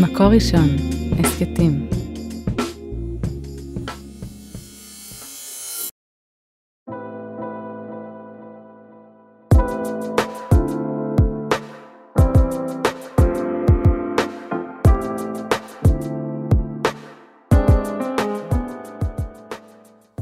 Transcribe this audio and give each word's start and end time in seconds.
מקור 0.00 0.26
ראשון, 0.26 0.68
הסכתים. 1.18 1.88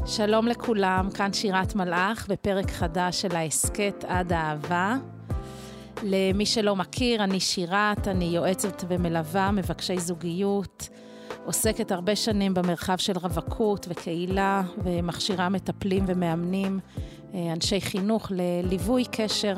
שלום 0.05 0.47
לכולם, 0.47 1.09
כאן 1.13 1.33
שירת 1.33 1.75
מלאך 1.75 2.27
בפרק 2.29 2.71
חדש 2.71 3.21
של 3.21 3.35
ההסכת 3.35 4.05
עד 4.07 4.33
האהבה. 4.33 5.12
למי 6.03 6.45
שלא 6.45 6.75
מכיר, 6.75 7.23
אני 7.23 7.39
שירת, 7.39 8.07
אני 8.07 8.25
יועצת 8.25 8.83
ומלווה 8.87 9.51
מבקשי 9.51 9.99
זוגיות, 9.99 10.89
עוסקת 11.45 11.91
הרבה 11.91 12.15
שנים 12.15 12.53
במרחב 12.53 12.97
של 12.97 13.17
רווקות 13.17 13.85
וקהילה, 13.89 14.61
ומכשירה 14.83 15.49
מטפלים 15.49 16.03
ומאמנים, 16.07 16.79
אה, 17.33 17.53
אנשי 17.53 17.81
חינוך 17.81 18.31
לליווי 18.35 19.03
קשר. 19.11 19.55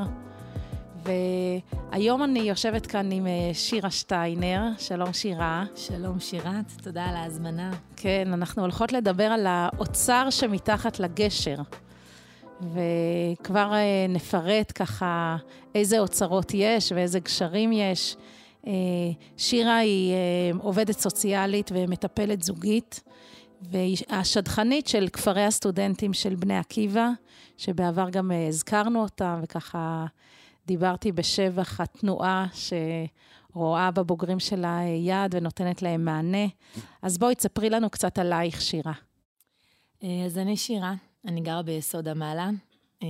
והיום 1.06 2.24
אני 2.24 2.40
יושבת 2.40 2.86
כאן 2.86 3.12
עם 3.12 3.28
אה, 3.28 3.54
שירה 3.54 3.92
שטיינר. 3.92 4.62
שלום 4.78 5.14
שירה. 5.14 5.64
שלום 5.76 6.20
שירת, 6.20 6.72
תודה 6.84 7.06
על 7.06 7.16
ההזמנה. 7.16 7.72
כן, 7.96 8.30
אנחנו 8.34 8.62
הולכות 8.62 8.92
לדבר 8.92 9.24
על 9.24 9.48
האוצר 9.48 10.28
שמתחת 10.30 11.00
לגשר. 11.00 11.56
וכבר 12.62 13.74
אה, 13.74 14.06
נפרט 14.10 14.72
ככה 14.76 15.38
איזה 15.76 16.00
אוצרות 16.00 16.52
יש 16.54 16.92
ואיזה 16.92 17.20
גשרים 17.20 17.72
יש. 17.72 18.16
אה, 18.68 18.74
שירה 19.38 19.78
היא 19.78 20.14
אה, 20.14 20.18
עובדת 20.60 21.00
סוציאלית 21.00 21.72
ומטפלת 21.74 22.44
זוגית, 22.44 23.04
והיא 23.62 23.98
השדכנית 24.10 24.88
של 24.88 25.08
כפרי 25.14 25.46
הסטודנטים 25.46 26.14
של 26.14 26.36
בני 26.36 26.58
עקיבא, 26.58 27.10
שבעבר 27.58 28.10
גם 28.10 28.32
הזכרנו 28.48 29.02
אותם, 29.02 29.40
וככה 29.44 30.06
דיברתי 30.68 31.12
בשבח 31.12 31.82
התנועה 31.82 32.46
שרואה 32.54 33.92
בבוגרים 33.92 34.40
שלה 34.40 34.80
יד 35.00 35.36
ונותנת 35.36 35.82
להם 35.82 36.06
מענה. 36.06 36.48
אז 37.02 37.18
בואי 37.18 37.36
תספרי 37.36 37.70
לנו 37.70 37.90
קצת 37.90 38.20
עלייך, 38.20 38.62
שירה. 38.62 38.94
אז 40.04 40.38
אני 40.38 40.58
שירה, 40.58 40.94
אני 41.28 41.42
גרה 41.42 41.62
ביסוד 41.62 42.08
המעלה. 42.08 42.50
אה, 43.04 43.08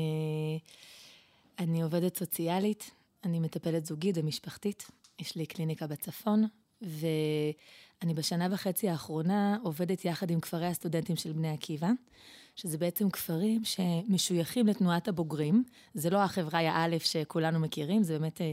אני 1.60 1.82
עובדת 1.82 2.18
סוציאלית, 2.18 2.92
אני 3.24 3.40
מטפלת 3.40 3.86
זוגית 3.86 4.18
ומשפחתית. 4.18 4.92
יש 5.20 5.36
לי 5.36 5.46
קליניקה 5.46 5.88
בצפון, 5.88 6.48
ואני 6.82 8.14
בשנה 8.14 8.48
וחצי 8.52 8.90
האחרונה 8.90 9.58
עובדת 9.64 10.06
יחד 10.06 10.32
עם 10.32 10.40
כפרי 10.40 10.66
הסטודנטים 10.66 11.16
של 11.16 11.32
בני 11.32 11.50
עקיבא, 11.50 11.90
שזה 12.56 12.78
בעצם 12.78 13.10
כפרים 13.10 13.62
שמשויכים 13.66 14.68
לתנועת 14.68 15.08
הבוגרים. 15.08 15.64
זה 15.94 16.10
לא 16.10 16.18
החברה 16.18 16.60
א' 16.74 16.96
שכולנו 17.00 17.60
מכירים, 17.60 18.04
זה 18.04 18.20
באמת 18.20 18.42
אה, 18.42 18.52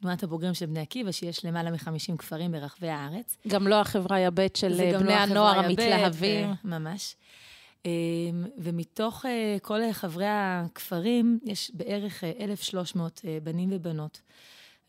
תנועת 0.00 0.22
הבוגרים 0.22 0.54
של 0.54 0.66
בני 0.66 0.80
עקיבא, 0.80 1.12
שיש 1.12 1.44
למעלה 1.44 1.70
מ-50 1.70 2.16
כפרים 2.18 2.52
ברחבי 2.52 2.88
הארץ. 2.88 3.36
גם 3.48 3.68
לא 3.68 3.80
החברה 3.80 4.30
ב' 4.34 4.46
של 4.54 4.72
בני 4.98 5.06
לא 5.06 5.12
הנוער 5.12 5.58
המתלהבים. 5.58 6.50
ממש. 6.64 7.16
אמ, 7.84 8.44
ומתוך 8.58 9.26
אה, 9.26 9.56
כל 9.62 9.92
חברי 9.92 10.26
הכפרים, 10.28 11.38
יש 11.44 11.70
בערך 11.74 12.24
1,300 12.24 13.20
אה, 13.24 13.30
אה, 13.30 13.40
בנים 13.40 13.68
ובנות. 13.72 14.20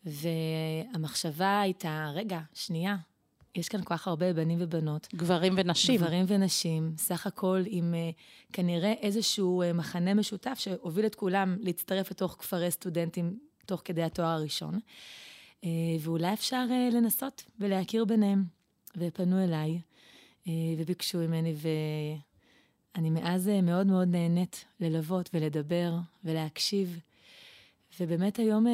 והמחשבה 0.04 1.60
הייתה, 1.60 2.10
רגע, 2.14 2.40
שנייה, 2.54 2.96
יש 3.54 3.68
כאן 3.68 3.82
כל 3.82 3.94
כך 3.94 4.08
הרבה 4.08 4.32
בנים 4.32 4.58
ובנות. 4.60 5.08
גברים 5.14 5.54
ונשים. 5.56 5.96
גברים 5.96 6.24
ונשים, 6.28 6.92
סך 6.98 7.26
הכל 7.26 7.62
עם 7.66 7.94
כנראה 8.52 8.92
איזשהו 8.92 9.62
מחנה 9.74 10.14
משותף 10.14 10.58
שהוביל 10.58 11.06
את 11.06 11.14
כולם 11.14 11.56
להצטרף 11.60 12.10
לתוך 12.10 12.36
כפרי 12.38 12.70
סטודנטים 12.70 13.38
תוך 13.66 13.82
כדי 13.84 14.02
התואר 14.02 14.28
הראשון. 14.28 14.78
ואולי 16.00 16.32
אפשר 16.32 16.64
לנסות 16.92 17.44
ולהכיר 17.60 18.04
ביניהם. 18.04 18.44
ופנו 18.96 19.44
אליי, 19.44 19.80
וביקשו 20.78 21.18
ממני, 21.18 21.54
ו... 21.56 21.68
אני 22.96 23.10
מאז 23.10 23.48
אה, 23.48 23.62
מאוד 23.62 23.86
מאוד 23.86 24.08
נהנית 24.08 24.64
ללוות 24.80 25.30
ולדבר 25.34 25.92
ולהקשיב. 26.24 27.00
ובאמת 28.00 28.36
היום 28.36 28.66
אה, 28.66 28.72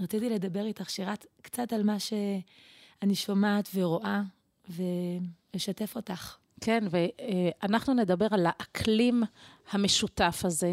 רציתי 0.00 0.30
לדבר 0.30 0.66
איתך, 0.66 0.90
שירת, 0.90 1.26
קצת 1.42 1.72
על 1.72 1.82
מה 1.82 1.96
שאני 1.98 3.14
שומעת 3.14 3.68
ורואה, 3.74 4.22
ולשתף 4.68 5.96
אותך. 5.96 6.36
כן, 6.60 6.84
ואנחנו 6.90 7.94
נדבר 7.94 8.26
על 8.30 8.46
האקלים 8.46 9.22
המשותף 9.70 10.42
הזה, 10.44 10.72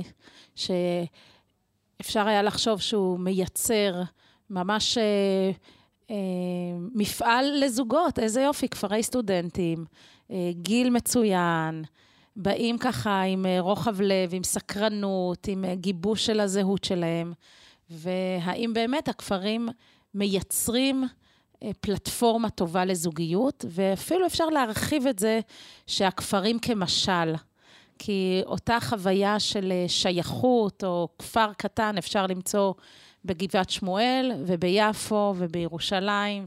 שאפשר 0.55 2.28
היה 2.28 2.41
לחשוב 2.41 2.81
שהוא 2.81 3.19
מייצר 3.19 4.01
ממש 4.49 4.97
אה, 4.97 5.51
אה, 6.09 6.16
מפעל 6.95 7.45
לזוגות, 7.63 8.19
איזה 8.19 8.41
יופי, 8.41 8.69
כפרי 8.69 9.03
סטודנטים, 9.03 9.85
אה, 10.31 10.51
גיל 10.51 10.89
מצוין, 10.89 11.84
באים 12.39 12.77
ככה 12.77 13.21
עם 13.21 13.45
אה, 13.45 13.59
רוחב 13.59 14.01
לב, 14.01 14.29
עם 14.33 14.43
סקרנות, 14.43 15.47
עם 15.47 15.65
אה, 15.65 15.75
גיבוש 15.75 16.25
של 16.25 16.39
הזהות 16.39 16.83
שלהם, 16.83 17.33
והאם 17.89 18.71
באמת 18.73 19.07
הכפרים 19.07 19.69
מייצרים 20.13 21.03
אה, 21.63 21.69
פלטפורמה 21.81 22.49
טובה 22.49 22.85
לזוגיות, 22.85 23.65
ואפילו 23.69 24.25
אפשר 24.25 24.45
להרחיב 24.45 25.07
את 25.07 25.19
זה 25.19 25.39
שהכפרים 25.87 26.59
כמשל. 26.59 27.35
כי 27.99 28.41
אותה 28.45 28.77
חוויה 28.81 29.39
של 29.39 29.73
שייכות 29.87 30.83
או 30.83 31.07
כפר 31.19 31.53
קטן 31.53 31.97
אפשר 31.97 32.27
למצוא 32.27 32.73
בגבעת 33.25 33.69
שמואל 33.69 34.31
וביפו 34.45 35.33
ובירושלים 35.37 36.45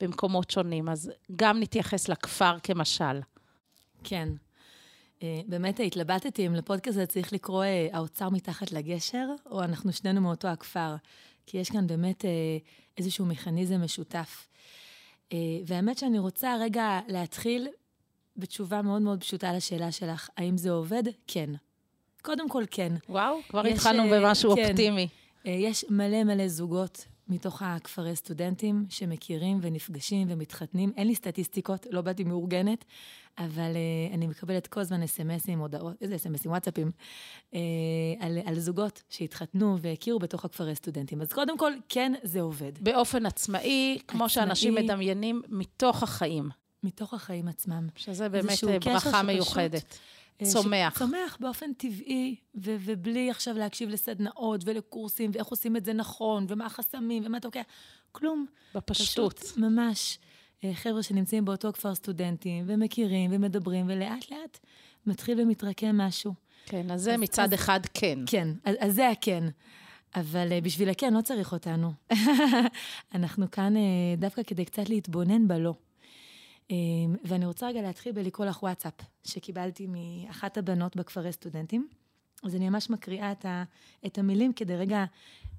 ובמקומות 0.00 0.50
שונים. 0.50 0.88
אז 0.88 1.12
גם 1.36 1.60
נתייחס 1.60 2.08
לכפר 2.08 2.58
כמשל. 2.62 3.20
כן. 4.04 4.28
אה, 5.22 5.40
באמת 5.46 5.80
התלבטתי 5.86 6.46
אם 6.46 6.54
לפודקאסט 6.54 6.96
הזה 6.96 7.06
צריך 7.06 7.32
לקרוא 7.32 7.64
אה, 7.64 7.88
האוצר 7.92 8.28
מתחת 8.28 8.72
לגשר, 8.72 9.26
או 9.50 9.62
אנחנו 9.62 9.92
שנינו 9.92 10.20
מאותו 10.20 10.48
הכפר, 10.48 10.94
כי 11.46 11.58
יש 11.58 11.70
כאן 11.70 11.86
באמת 11.86 12.24
אה, 12.24 12.30
איזשהו 12.98 13.26
מכניזם 13.26 13.82
משותף. 13.84 14.48
והאמת 15.66 15.98
שאני 15.98 16.18
רוצה 16.18 16.56
רגע 16.60 17.00
להתחיל 17.08 17.68
בתשובה 18.36 18.82
מאוד 18.82 19.02
מאוד 19.02 19.20
פשוטה 19.20 19.52
לשאלה 19.52 19.92
שלך, 19.92 20.28
האם 20.36 20.56
זה 20.56 20.70
עובד? 20.70 21.02
כן. 21.26 21.50
קודם 22.22 22.48
כל, 22.48 22.64
כן. 22.70 22.92
וואו, 23.08 23.36
כבר 23.48 23.66
יש, 23.66 23.72
התחלנו 23.72 24.02
במשהו 24.10 24.54
כן, 24.54 24.68
אופטימי. 24.68 25.08
יש 25.44 25.84
מלא 25.90 26.24
מלא 26.24 26.48
זוגות 26.48 27.06
מתוך 27.28 27.62
הכפרי 27.62 28.16
סטודנטים 28.16 28.86
שמכירים 28.88 29.58
ונפגשים 29.62 30.26
ומתחתנים. 30.30 30.92
אין 30.96 31.06
לי 31.06 31.14
סטטיסטיקות, 31.14 31.86
לא 31.90 32.00
באתי 32.00 32.24
מאורגנת, 32.24 32.84
אבל 33.38 33.72
uh, 33.72 34.14
אני 34.14 34.26
מקבלת 34.26 34.66
כל 34.66 34.80
הזמן 34.80 35.02
אס.אם.אסים, 35.02 35.58
הודעות, 35.58 35.96
איזה 36.00 36.16
אס.אם.אסים, 36.16 36.50
וואטסאפים, 36.50 36.90
uh, 37.52 37.56
על, 38.20 38.38
על 38.44 38.58
זוגות 38.58 39.02
שהתחתנו 39.08 39.78
והכירו 39.80 40.18
בתוך 40.18 40.44
הכפרי 40.44 40.74
סטודנטים. 40.74 41.20
אז 41.22 41.32
קודם 41.32 41.58
כל, 41.58 41.72
כן, 41.88 42.12
זה 42.22 42.40
עובד. 42.40 42.72
באופן 42.80 43.26
עצמאי, 43.26 43.98
כמו 44.08 44.24
עצמאי, 44.24 44.28
שאנשים 44.28 44.74
מדמיינים, 44.74 45.42
מתוך 45.48 46.02
החיים. 46.02 46.48
מתוך 46.82 47.14
החיים 47.14 47.48
עצמם. 47.48 47.88
שזה 47.96 48.28
באמת 48.28 48.64
ברכה 48.84 49.22
מיוחדת. 49.22 49.82
אה, 49.82 49.96
צומח. 50.42 50.98
צומח 50.98 51.36
באופן 51.40 51.72
טבעי, 51.72 52.36
ו- 52.54 52.76
ובלי 52.80 53.30
עכשיו 53.30 53.54
להקשיב 53.58 53.88
לסדנאות 53.88 54.60
ולקורסים, 54.64 55.30
ואיך 55.34 55.46
עושים 55.46 55.76
את 55.76 55.84
זה 55.84 55.92
נכון, 55.92 56.46
ומה 56.48 56.66
החסמים, 56.66 57.22
ומה 57.26 57.38
אתה 57.38 57.48
לוקח, 57.48 57.62
כלום. 58.12 58.46
בפשטות. 58.74 59.38
פשוט, 59.38 59.58
ממש. 59.58 60.18
אה, 60.64 60.74
חבר'ה 60.74 61.02
שנמצאים 61.02 61.44
באותו 61.44 61.72
כפר 61.72 61.94
סטודנטים, 61.94 62.64
ומכירים, 62.66 63.30
ומדברים, 63.34 63.86
ולאט 63.88 64.30
לאט 64.30 64.58
מתחיל 65.06 65.40
ומתרקם 65.40 65.96
משהו. 65.96 66.34
כן, 66.66 66.90
אז 66.90 67.02
זה 67.02 67.14
אז, 67.14 67.20
מצד 67.20 67.42
אז, 67.42 67.54
אחד 67.54 67.80
כן. 67.94 68.18
כן, 68.26 68.48
אז, 68.64 68.76
אז 68.80 68.94
זה 68.94 69.08
הכן. 69.08 69.44
אבל 70.14 70.48
uh, 70.48 70.64
בשביל 70.64 70.88
הכן 70.88 71.14
לא 71.14 71.20
צריך 71.20 71.52
אותנו. 71.52 71.92
אנחנו 73.14 73.50
כאן 73.50 73.76
uh, 73.76 73.80
דווקא 74.20 74.42
כדי 74.42 74.64
קצת 74.64 74.88
להתבונן 74.88 75.48
בלא. 75.48 75.74
Um, 76.68 76.72
ואני 77.24 77.46
רוצה 77.46 77.68
רגע 77.68 77.82
להתחיל 77.82 78.12
בלקרוא 78.12 78.46
לך 78.46 78.62
וואטסאפ, 78.62 78.92
שקיבלתי 79.24 79.86
מאחת 79.88 80.58
הבנות 80.58 80.96
בכפרי 80.96 81.32
סטודנטים. 81.32 81.88
אז 82.44 82.54
אני 82.54 82.68
ממש 82.68 82.90
מקריאה 82.90 83.32
את, 83.32 83.44
ה, 83.44 83.64
את 84.06 84.18
המילים 84.18 84.52
כדי 84.52 84.76
רגע, 84.76 85.04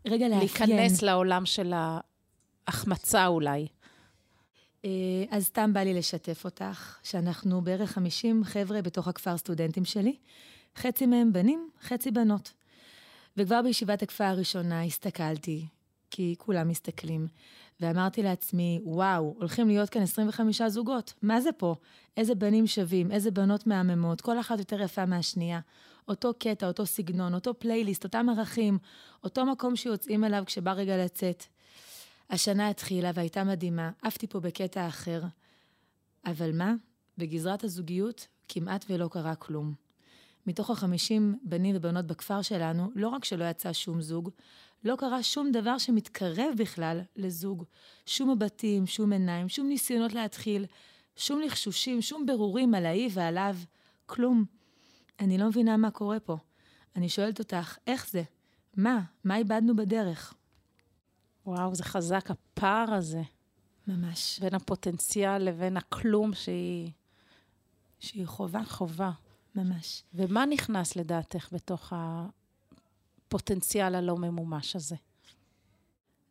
רגע 0.05 0.27
לאפיין. 0.27 0.69
להיכנס 0.69 1.01
לעולם 1.01 1.45
של 1.45 1.73
ההחמצה 2.67 3.27
אולי. 3.27 3.67
אה, 4.85 4.89
אז 5.29 5.45
סתם 5.45 5.73
בא 5.73 5.79
לי 5.79 5.93
לשתף 5.93 6.45
אותך, 6.45 6.97
שאנחנו 7.03 7.61
בערך 7.61 7.91
50 7.91 8.43
חבר'ה 8.43 8.81
בתוך 8.81 9.07
הכפר 9.07 9.37
סטודנטים 9.37 9.85
שלי, 9.85 10.15
חצי 10.75 11.05
מהם 11.05 11.33
בנים, 11.33 11.69
חצי 11.81 12.11
בנות. 12.11 12.53
וכבר 13.37 13.61
בישיבת 13.61 14.01
הכפר 14.01 14.23
הראשונה 14.23 14.83
הסתכלתי, 14.83 15.65
כי 16.11 16.35
כולם 16.37 16.67
מסתכלים, 16.67 17.27
ואמרתי 17.79 18.23
לעצמי, 18.23 18.79
וואו, 18.83 19.35
הולכים 19.37 19.67
להיות 19.67 19.89
כאן 19.89 20.01
25 20.01 20.61
זוגות, 20.61 21.13
מה 21.21 21.41
זה 21.41 21.51
פה? 21.51 21.75
איזה 22.17 22.35
בנים 22.35 22.67
שווים, 22.67 23.11
איזה 23.11 23.31
בנות 23.31 23.67
מהממות, 23.67 24.21
כל 24.21 24.39
אחת 24.39 24.59
יותר 24.59 24.81
יפה 24.81 25.05
מהשנייה. 25.05 25.59
אותו 26.07 26.33
קטע, 26.39 26.67
אותו 26.67 26.85
סגנון, 26.85 27.33
אותו 27.33 27.59
פלייליסט, 27.59 28.03
אותם 28.03 28.27
ערכים, 28.29 28.77
אותו 29.23 29.45
מקום 29.45 29.75
שיוצאים 29.75 30.23
אליו 30.23 30.43
כשבא 30.45 30.71
רגע 30.71 30.97
לצאת. 31.05 31.43
השנה 32.29 32.69
התחילה 32.69 33.11
והייתה 33.13 33.43
מדהימה, 33.43 33.91
עפתי 34.01 34.27
פה 34.27 34.39
בקטע 34.39 34.87
אחר. 34.87 35.23
אבל 36.25 36.51
מה? 36.57 36.73
בגזרת 37.17 37.63
הזוגיות 37.63 38.27
כמעט 38.47 38.85
ולא 38.89 39.07
קרה 39.07 39.35
כלום. 39.35 39.73
מתוך 40.47 40.69
החמישים 40.69 41.39
בנים 41.43 41.75
ובנות 41.75 42.05
בכפר 42.05 42.41
שלנו, 42.41 42.91
לא 42.95 43.07
רק 43.07 43.25
שלא 43.25 43.45
יצא 43.45 43.73
שום 43.73 44.01
זוג, 44.01 44.29
לא 44.87 44.95
קרה 44.95 45.23
שום 45.23 45.51
דבר 45.51 45.77
שמתקרב 45.77 46.53
בכלל 46.57 47.01
לזוג. 47.15 47.63
שום 48.05 48.29
מבטים, 48.31 48.87
שום 48.87 49.13
עיניים, 49.13 49.49
שום 49.49 49.67
ניסיונות 49.67 50.13
להתחיל, 50.13 50.65
שום 51.15 51.41
לחשושים, 51.41 52.01
שום 52.01 52.25
ברורים 52.25 52.75
על 52.75 52.85
ההיא 52.85 53.09
ועליו, 53.13 53.55
כלום. 54.05 54.45
אני 55.19 55.37
לא 55.37 55.47
מבינה 55.47 55.77
מה 55.77 55.91
קורה 55.91 56.19
פה. 56.19 56.37
אני 56.95 57.09
שואלת 57.09 57.39
אותך, 57.39 57.77
איך 57.87 58.09
זה? 58.09 58.23
מה? 58.77 59.01
מה 59.23 59.37
איבדנו 59.37 59.75
בדרך? 59.75 60.33
וואו, 61.45 61.75
זה 61.75 61.83
חזק, 61.83 62.31
הפער 62.31 62.93
הזה. 62.93 63.21
ממש. 63.87 64.39
בין 64.39 64.55
הפוטנציאל 64.55 65.37
לבין 65.43 65.77
הכלום 65.77 66.33
שהיא... 66.33 66.91
שהיא 67.99 68.25
חובה. 68.25 68.63
חובה. 68.63 69.11
ממש. 69.55 70.03
ומה 70.13 70.45
נכנס 70.45 70.95
לדעתך 70.95 71.49
בתוך 71.51 71.93
הפוטנציאל 73.27 73.95
הלא 73.95 74.17
ממומש 74.17 74.75
הזה? 74.75 74.95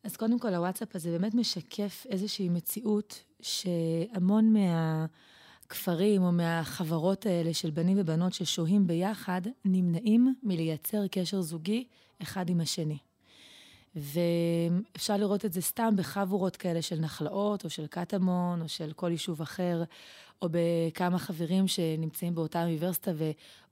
אז 0.05 0.17
קודם 0.17 0.39
כל, 0.39 0.55
הוואטסאפ 0.55 0.97
הזה 0.97 1.11
באמת 1.11 1.35
משקף 1.35 2.07
איזושהי 2.09 2.49
מציאות 2.49 3.23
שהמון 3.41 4.53
מהכפרים 4.53 6.23
או 6.23 6.33
מהחברות 6.33 7.27
האלה 7.27 7.55
של 7.55 7.71
בנים 7.71 7.97
ובנות 8.01 8.33
ששוהים 8.33 8.87
ביחד, 8.87 9.41
נמנעים 9.65 10.35
מלייצר 10.43 11.07
קשר 11.07 11.41
זוגי 11.43 11.85
אחד 12.23 12.51
עם 12.51 12.61
השני. 12.61 12.99
ואפשר 13.95 15.17
לראות 15.17 15.45
את 15.45 15.53
זה 15.53 15.61
סתם 15.61 15.95
בחבורות 15.97 16.57
כאלה 16.57 16.83
של 16.83 17.01
נחלאות, 17.01 17.65
או 17.65 17.71
של 17.71 17.87
קטמון, 17.87 18.63
או 18.63 18.69
של 18.69 18.93
כל 18.93 19.11
יישוב 19.11 19.43
אחר, 19.43 19.85
או 20.43 20.49
בכמה 20.51 21.19
חברים 21.19 21.69
שנמצאים 21.69 22.35
באותה 22.35 22.63
אוניברסיטה 22.63 23.13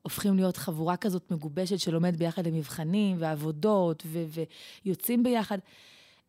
והופכים 0.05 0.37
להיות 0.37 0.57
חבורה 0.57 0.97
כזאת 0.97 1.31
מגובשת 1.31 1.79
שלומד 1.79 2.17
ביחד 2.17 2.47
למבחנים 2.47 3.17
ועבודות 3.21 4.03
ו- 4.07 4.25
ויוצאים 4.85 5.23
ביחד. 5.23 5.59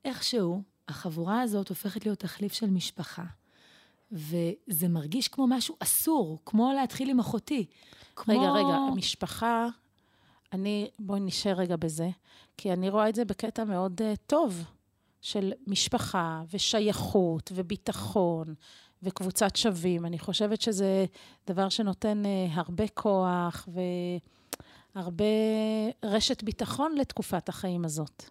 איכשהו, 0.06 0.62
החבורה 0.88 1.42
הזאת 1.42 1.70
הופכת 1.70 2.06
להיות 2.06 2.20
תחליף 2.20 2.54
של 2.54 2.70
משפחה. 2.70 3.24
וזה 4.12 4.88
מרגיש 4.90 5.28
כמו 5.28 5.48
משהו 5.48 5.76
אסור, 5.80 6.40
כמו 6.46 6.72
להתחיל 6.76 7.10
עם 7.10 7.20
אחותי. 7.20 7.66
כמו... 8.16 8.34
רגע, 8.34 8.52
רגע, 8.52 8.76
המשפחה, 8.92 9.68
אני, 10.54 10.90
בואי 11.00 11.20
נשאר 11.20 11.54
רגע 11.54 11.76
בזה, 11.76 12.10
כי 12.58 12.74
אני 12.74 12.90
רואה 12.90 13.10
את 13.10 13.16
זה 13.16 13.26
בקטע 13.26 13.64
מאוד 13.64 14.02
uh, 14.02 14.18
טוב, 14.28 14.64
של 15.22 15.52
משפחה 15.68 16.44
ושייכות 16.54 17.52
וביטחון 17.56 18.54
וקבוצת 19.06 19.56
שווים. 19.56 20.06
אני 20.06 20.20
חושבת 20.20 20.62
שזה 20.62 21.06
דבר 21.48 21.70
שנותן 21.70 22.24
uh, 22.26 22.28
הרבה 22.54 22.88
כוח 22.88 23.70
והרבה 24.96 25.26
רשת 26.04 26.44
ביטחון 26.44 26.96
לתקופת 26.96 27.50
החיים 27.50 27.86
הזאת. 27.86 28.24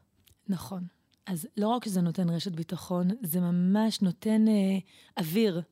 נכון. 0.48 0.84
אז 1.26 1.48
לא 1.56 1.68
רק 1.68 1.84
שזה 1.84 2.00
נותן 2.00 2.28
רשת 2.28 2.52
ביטחון, 2.52 3.08
זה 3.22 3.40
ממש 3.40 4.02
נותן 4.02 4.44
uh, 4.46 5.20
אוויר. 5.20 5.62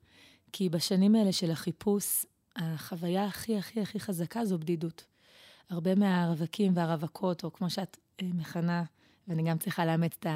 כי 0.52 0.69
בשנים 0.69 1.14
האלה 1.14 1.32
של 1.32 1.50
החיפוש, 1.50 2.26
החוויה 2.56 3.25
הכי 3.25 3.58
הכי 3.58 3.81
הכי 3.81 4.00
חזקה 4.00 4.44
זו 4.44 4.58
בדידות. 4.58 5.04
הרבה 5.70 5.94
מהרווקים 5.94 6.72
והרווקות, 6.76 7.44
או 7.44 7.52
כמו 7.52 7.70
שאת 7.70 7.96
uh, 7.96 8.25
מכנה, 8.34 8.84
ואני 9.28 9.43
גם 9.43 9.58
צריכה 9.58 9.87
לאמץ 9.87 10.12
את 10.19 10.26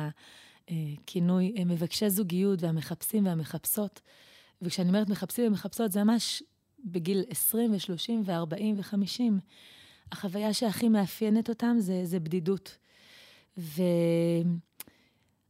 הכינוי, 0.69 1.55
uh, 1.57 1.65
מבקשי 1.65 2.11
זוגיות 2.11 2.63
והמחפשים 2.63 3.27
והמחפשות. 3.27 4.01
וכשאני 4.63 4.89
אומרת 4.89 5.09
מחפשים 5.09 5.47
ומחפשות, 5.47 5.93
זה 5.93 6.05
ממש 6.05 6.43
בגיל 6.85 7.25
20 7.31 7.73
ו-30 7.73 8.13
ו-40 8.25 8.63
ו-50. 8.77 9.33
החוויה 10.13 10.53
שהכי 10.53 10.89
מאפיינת 10.89 11.49
אותם 11.49 11.77
זה, 11.79 12.05
זה 12.05 12.21
בדידות. 12.21 12.77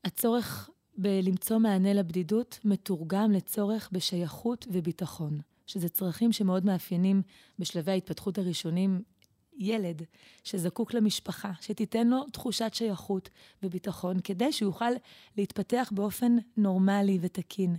והצורך 0.05 0.71
בלמצוא 0.99 1.59
מענה 1.59 1.93
לבדידות 1.93 2.59
מתורגם 2.65 3.33
לצורך 3.33 3.89
בשייכות 3.93 4.67
וביטחון, 4.71 5.41
שזה 5.67 5.89
צרכים 5.89 6.33
שמאוד 6.33 6.65
מאפיינים 6.65 7.23
בשלבי 7.59 7.93
ההתפתחות 7.93 8.39
הראשונים 8.39 9.03
ילד 9.59 10.03
שזקוק 10.45 10.95
למשפחה, 10.95 11.53
שתיתן 11.61 12.09
לו 12.09 12.25
תחושת 12.33 12.75
שייכות 12.75 13.29
וביטחון, 13.63 14.21
כדי 14.25 14.53
שהוא 14.53 14.69
יוכל 14.69 14.91
להתפתח 15.37 15.93
באופן 15.95 16.37
נורמלי 16.57 17.19
ותקין. 17.21 17.77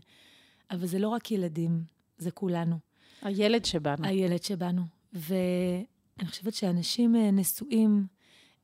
אבל 0.72 0.88
זה 0.88 1.00
לא 1.00 1.08
רק 1.08 1.32
ילדים, 1.32 1.84
זה 2.18 2.32
כולנו. 2.32 2.76
הילד 3.22 3.66
שבנו. 3.66 4.08
הילד 4.08 4.44
שבנו. 4.44 4.82
ואני 5.14 6.28
חושבת 6.30 6.54
שאנשים 6.54 7.16
אה, 7.16 7.32
נשואים, 7.32 8.08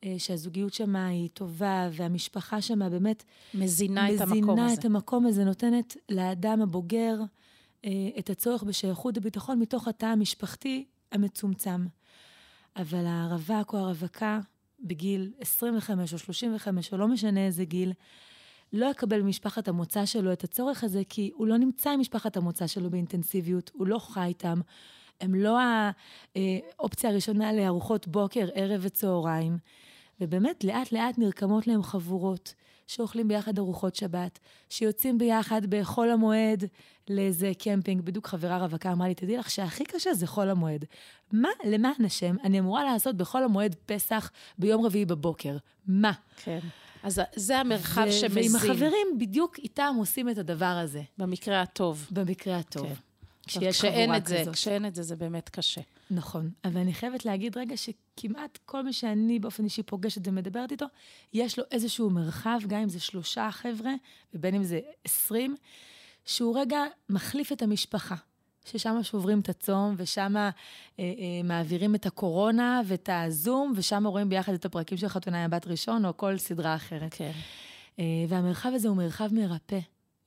אה, 0.04 0.16
שהזוגיות 0.18 0.74
שמה 0.74 1.08
היא 1.08 1.30
טובה, 1.34 1.90
והמשפחה 1.92 2.62
שמה 2.62 2.90
באמת... 2.90 3.24
מזינה 3.54 4.14
את 4.14 4.22
המקום 4.22 4.36
הזה. 4.36 4.52
מזינה 4.52 4.74
את 4.74 4.86
המקום 4.86 5.26
הזה, 5.26 5.44
נותנת 5.44 5.98
לאדם 6.10 6.62
הבוגר 6.62 7.20
אה, 7.86 7.92
את 8.20 8.30
הצורך 8.30 8.64
בשייכות 8.64 9.18
וביטחון 9.18 9.60
מתוך 9.60 9.88
התא 9.88 10.06
המשפחתי 10.06 10.86
המצומצם. 11.12 11.86
אבל 12.76 13.06
הרווק 13.06 13.74
או 13.74 13.80
הרווקה, 13.80 14.40
בגיל 14.80 15.32
25 15.40 16.14
או 16.14 16.20
35, 16.20 16.94
או 16.94 16.98
לא 16.98 17.08
משנה 17.08 17.46
איזה 17.46 17.66
גיל, 17.66 17.94
לא 18.74 18.86
יקבל 18.86 19.22
ממשפחת 19.22 19.68
המוצא 19.68 20.06
שלו 20.06 20.34
את 20.34 20.44
הצורך 20.44 20.84
הזה, 20.84 21.02
כי 21.10 21.32
הוא 21.36 21.48
לא 21.48 21.58
נמצא 21.58 21.90
עם 21.90 22.00
משפחת 22.00 22.38
המוצא 22.38 22.68
שלו 22.68 22.90
באינטנסיביות, 22.90 23.72
הוא 23.74 23.88
לא 23.88 24.00
חי 24.00 24.26
איתם. 24.26 24.62
הם 25.22 25.36
לא 25.36 25.58
האופציה 26.36 27.10
הראשונה 27.10 27.54
לארוחות 27.54 28.08
בוקר, 28.08 28.48
ערב 28.54 28.82
וצהריים. 28.84 29.58
ובאמת, 30.22 30.64
לאט-לאט 30.64 31.18
נרקמות 31.18 31.68
להם 31.68 31.84
חבורות 31.84 32.54
שאוכלים 32.88 33.28
ביחד 33.28 33.60
ארוחות 33.60 33.96
שבת, 33.96 34.40
שיוצאים 34.70 35.18
ביחד 35.18 35.62
בחול 35.70 36.10
המועד 36.10 36.64
לאיזה 37.10 37.52
קמפינג. 37.60 38.02
בדיוק 38.02 38.28
חברה 38.28 38.58
רווקה 38.58 38.92
אמרה 38.92 39.08
לי, 39.08 39.16
תדעי 39.16 39.38
לך 39.38 39.50
שהכי 39.50 39.84
קשה 39.84 40.14
זה 40.14 40.28
חול 40.28 40.50
המועד. 40.50 40.86
מה, 41.32 41.50
למען 41.66 42.06
השם, 42.06 42.36
אני 42.44 42.60
אמורה 42.60 42.84
לעשות 42.84 43.18
בחול 43.18 43.44
המועד 43.44 43.76
פסח 43.86 44.32
ביום 44.58 44.86
רביעי 44.86 45.06
בבוקר? 45.06 45.58
מה? 45.88 46.12
כן. 46.44 46.60
אז 47.04 47.22
זה 47.36 47.60
המרחב 47.60 48.06
ו- 48.08 48.12
שמזין. 48.12 48.56
ועם 48.56 48.56
החברים, 48.56 49.08
בדיוק 49.18 49.58
איתם 49.60 49.96
עושים 49.98 50.30
את 50.30 50.38
הדבר 50.38 50.66
הזה. 50.66 51.02
במקרה 51.18 51.62
הטוב. 51.62 52.08
במקרה 52.12 52.58
הטוב. 52.58 52.88
כן. 52.88 52.94
כשיש 53.48 53.82
חבורה 53.82 54.18
את 54.18 54.26
זה, 54.26 54.40
כזאת. 54.42 54.54
כשאין 54.54 54.86
את 54.86 54.96
זה, 54.96 55.04
זה 55.04 55.16
באמת 55.16 55.50
קשה. 55.50 55.82
נכון. 56.12 56.52
אבל 56.66 56.78
אני 56.78 56.94
חייבת 56.94 57.26
להגיד 57.26 57.58
רגע 57.58 57.76
שכמעט 57.78 58.60
כל 58.66 58.84
מי 58.84 58.94
שאני 58.94 59.40
באופן 59.40 59.64
אישי 59.64 59.84
פוגשת 59.84 60.28
ומדברת 60.28 60.72
איתו, 60.72 60.86
יש 61.34 61.60
לו 61.60 61.66
איזשהו 61.72 62.10
מרחב, 62.10 62.60
גם 62.68 62.80
אם 62.82 62.90
זה 62.90 63.00
שלושה 63.00 63.52
חבר'ה, 63.52 63.92
ובין 64.34 64.56
אם 64.56 64.64
זה 64.64 64.80
עשרים, 65.04 65.56
שהוא 66.26 66.60
רגע 66.60 66.80
מחליף 67.10 67.52
את 67.52 67.62
המשפחה. 67.62 68.16
ששם 68.66 69.04
שוברים 69.04 69.40
את 69.40 69.50
הצום, 69.50 69.96
ושם 69.98 70.38
אה, 70.38 70.50
אה, 71.00 71.06
מעבירים 71.44 71.96
את 71.96 72.06
הקורונה 72.06 72.82
ואת 72.86 73.10
הזום, 73.14 73.74
ושם 73.76 74.08
רואים 74.08 74.30
ביחד 74.30 74.54
את 74.54 74.66
הפרקים 74.66 74.98
של 74.98 75.08
חתונה 75.08 75.44
עם 75.44 75.52
בת 75.52 75.68
ראשון, 75.68 76.06
או 76.06 76.18
כל 76.18 76.38
סדרה 76.38 76.76
אחרת. 76.76 77.14
כן. 77.14 77.32
אה, 78.00 78.06
והמרחב 78.30 78.72
הזה 78.74 78.88
הוא 78.88 78.98
מרחב 78.98 79.30
מרפא, 79.32 79.80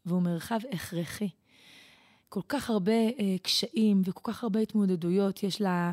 והוא 0.06 0.22
מרחב 0.22 0.58
הכרחי. 0.72 1.28
כל 2.28 2.40
כך 2.48 2.70
הרבה 2.70 2.92
אה, 2.92 3.36
קשיים 3.42 4.02
וכל 4.04 4.32
כך 4.32 4.42
הרבה 4.42 4.60
התמודדויות 4.60 5.42
יש 5.42 5.60
לה, 5.60 5.92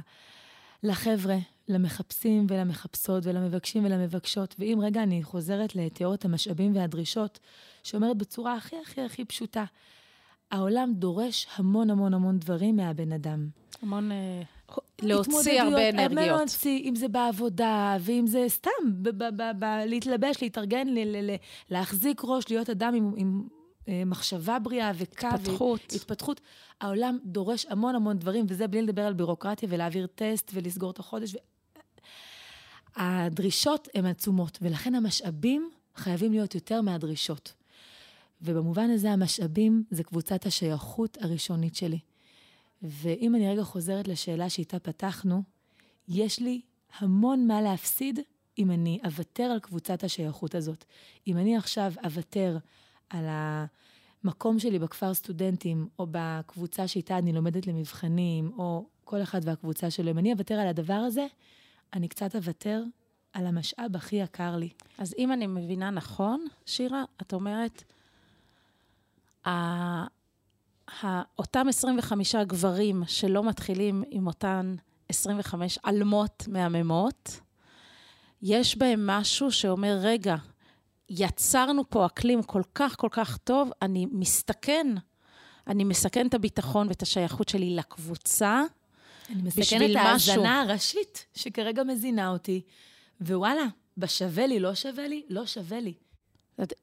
לחבר'ה, 0.83 1.37
למחפשים 1.67 2.45
ולמחפשות 2.49 3.25
ולמבקשים 3.25 3.85
ולמבקשות. 3.85 4.55
ואם 4.59 4.79
רגע 4.83 5.03
אני 5.03 5.23
חוזרת 5.23 5.75
לתיאוריית 5.75 6.25
המשאבים 6.25 6.75
והדרישות, 6.75 7.39
שאומרת 7.83 8.17
בצורה 8.17 8.53
הכי 8.53 8.75
הכי 8.85 9.01
הכי 9.01 9.25
פשוטה, 9.25 9.63
העולם 10.53 10.93
דורש 10.95 11.47
המון 11.55 11.89
המון 11.89 12.13
המון 12.13 12.39
דברים 12.39 12.75
מהבן 12.75 13.11
אדם. 13.11 13.47
המון... 13.81 14.11
אה, 14.11 14.41
להוציא 15.01 15.61
הרבה 15.61 15.89
אנרגיות. 15.89 16.11
הרבה 16.11 16.25
להוציא, 16.25 16.89
אם 16.89 16.95
זה 16.95 17.07
בעבודה, 17.07 17.97
ואם 17.99 18.27
זה 18.27 18.45
סתם, 18.47 18.71
ב- 19.01 19.23
ב- 19.23 19.51
ב- 19.59 19.83
להתלבש, 19.85 20.41
להתארגן, 20.41 20.87
ל- 20.87 21.31
ל- 21.31 21.35
להחזיק 21.69 22.21
ראש, 22.23 22.49
להיות 22.49 22.69
אדם 22.69 22.93
עם, 22.95 23.13
עם 23.17 23.47
אה, 23.87 24.03
מחשבה 24.05 24.59
בריאה 24.59 24.91
וקו. 24.95 25.27
התפתחות. 25.27 25.81
התפתחות. 25.95 26.41
העולם 26.81 27.17
דורש 27.25 27.65
המון 27.69 27.95
המון 27.95 28.19
דברים, 28.19 28.45
וזה 28.49 28.67
בלי 28.67 28.81
לדבר 28.81 29.01
על 29.01 29.13
בירוקרטיה 29.13 29.69
ולהעביר 29.71 30.07
טסט 30.15 30.51
ולסגור 30.53 30.91
את 30.91 30.99
החודש. 30.99 31.35
ו... 31.35 31.37
הדרישות 32.95 33.87
הן 33.95 34.05
עצומות, 34.05 34.57
ולכן 34.61 34.95
המשאבים 34.95 35.69
חייבים 35.95 36.31
להיות 36.31 36.55
יותר 36.55 36.81
מהדרישות. 36.81 37.53
ובמובן 38.43 38.89
הזה 38.89 39.11
המשאבים 39.11 39.83
זה 39.91 40.03
קבוצת 40.03 40.45
השייכות 40.45 41.17
הראשונית 41.21 41.75
שלי. 41.75 41.99
ואם 42.81 43.35
אני 43.35 43.49
רגע 43.49 43.63
חוזרת 43.63 44.07
לשאלה 44.07 44.49
שאיתה 44.49 44.79
פתחנו, 44.79 45.43
יש 46.07 46.39
לי 46.39 46.61
המון 46.99 47.47
מה 47.47 47.61
להפסיד 47.61 48.19
אם 48.57 48.71
אני 48.71 48.99
אוותר 49.05 49.43
על 49.43 49.59
קבוצת 49.59 50.03
השייכות 50.03 50.55
הזאת. 50.55 50.85
אם 51.27 51.37
אני 51.37 51.57
עכשיו 51.57 51.93
אוותר 52.03 52.57
על 53.09 53.25
המקום 53.27 54.59
שלי 54.59 54.79
בכפר 54.79 55.13
סטודנטים, 55.13 55.87
או 55.99 56.07
בקבוצה 56.11 56.87
שאיתה 56.87 57.17
אני 57.17 57.33
לומדת 57.33 57.67
למבחנים, 57.67 58.51
או 58.57 58.85
כל 59.03 59.21
אחד 59.21 59.41
והקבוצה 59.43 59.91
שלו, 59.91 60.11
אם 60.11 60.17
אני 60.17 60.33
אוותר 60.33 60.55
על 60.55 60.67
הדבר 60.67 60.93
הזה, 60.93 61.25
אני 61.93 62.07
קצת 62.07 62.35
אוותר 62.35 62.83
על 63.33 63.45
המשאב 63.45 63.95
הכי 63.95 64.15
יקר 64.15 64.55
לי. 64.55 64.69
אז 64.97 65.15
אם 65.17 65.31
אני 65.31 65.47
מבינה 65.47 65.89
נכון, 65.89 66.45
שירה, 66.65 67.03
את 67.21 67.33
אומרת, 67.33 67.83
אותם 71.39 71.67
25 71.69 72.35
גברים 72.35 73.03
שלא 73.07 73.43
מתחילים 73.43 74.03
עם 74.09 74.27
אותן 74.27 74.75
25 75.09 75.79
עלמות 75.83 76.43
מהממות, 76.47 77.39
יש 78.41 78.77
בהם 78.77 79.07
משהו 79.07 79.51
שאומר, 79.51 79.97
רגע, 80.01 80.35
יצרנו 81.09 81.89
פה 81.89 82.05
אקלים 82.05 82.43
כל 82.43 82.61
כך 82.75 82.95
כל 82.97 83.07
כך 83.11 83.37
טוב, 83.37 83.71
אני 83.81 84.05
מסתכן, 84.11 84.87
אני 85.67 85.83
מסכן 85.83 86.27
את 86.27 86.33
הביטחון 86.33 86.87
ואת 86.87 87.01
השייכות 87.01 87.49
שלי 87.49 87.75
לקבוצה, 87.75 88.63
אני 89.29 89.41
מסכן 89.41 89.91
את 89.91 89.95
ההאזנה 89.95 90.61
הראשית 90.61 91.25
שכרגע 91.33 91.83
מזינה 91.83 92.29
אותי, 92.29 92.61
ווואלה, 93.21 93.65
בשווה 93.97 94.47
לי, 94.47 94.59
לא 94.59 94.75
שווה 94.75 95.07
לי, 95.07 95.23
לא 95.29 95.45
שווה 95.45 95.79
לי. 95.79 95.93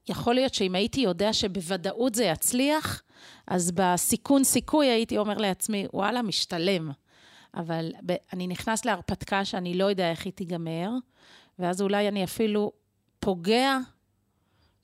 יכול 0.08 0.34
להיות 0.34 0.54
שאם 0.54 0.74
הייתי 0.74 1.00
יודע 1.00 1.32
שבוודאות 1.32 2.14
זה 2.14 2.24
יצליח, 2.24 3.02
אז 3.46 3.72
בסיכון 3.72 4.44
סיכוי 4.44 4.86
הייתי 4.86 5.18
אומר 5.18 5.38
לעצמי, 5.38 5.86
וואלה, 5.92 6.22
משתלם. 6.22 6.90
אבל 7.54 7.92
אני 8.32 8.46
נכנס 8.46 8.84
להרפתקה 8.84 9.44
שאני 9.44 9.74
לא 9.74 9.84
יודע 9.84 10.10
איך 10.10 10.24
היא 10.24 10.32
תיגמר, 10.32 10.90
ואז 11.58 11.82
אולי 11.82 12.08
אני 12.08 12.24
אפילו 12.24 12.72
פוגע, 13.20 13.78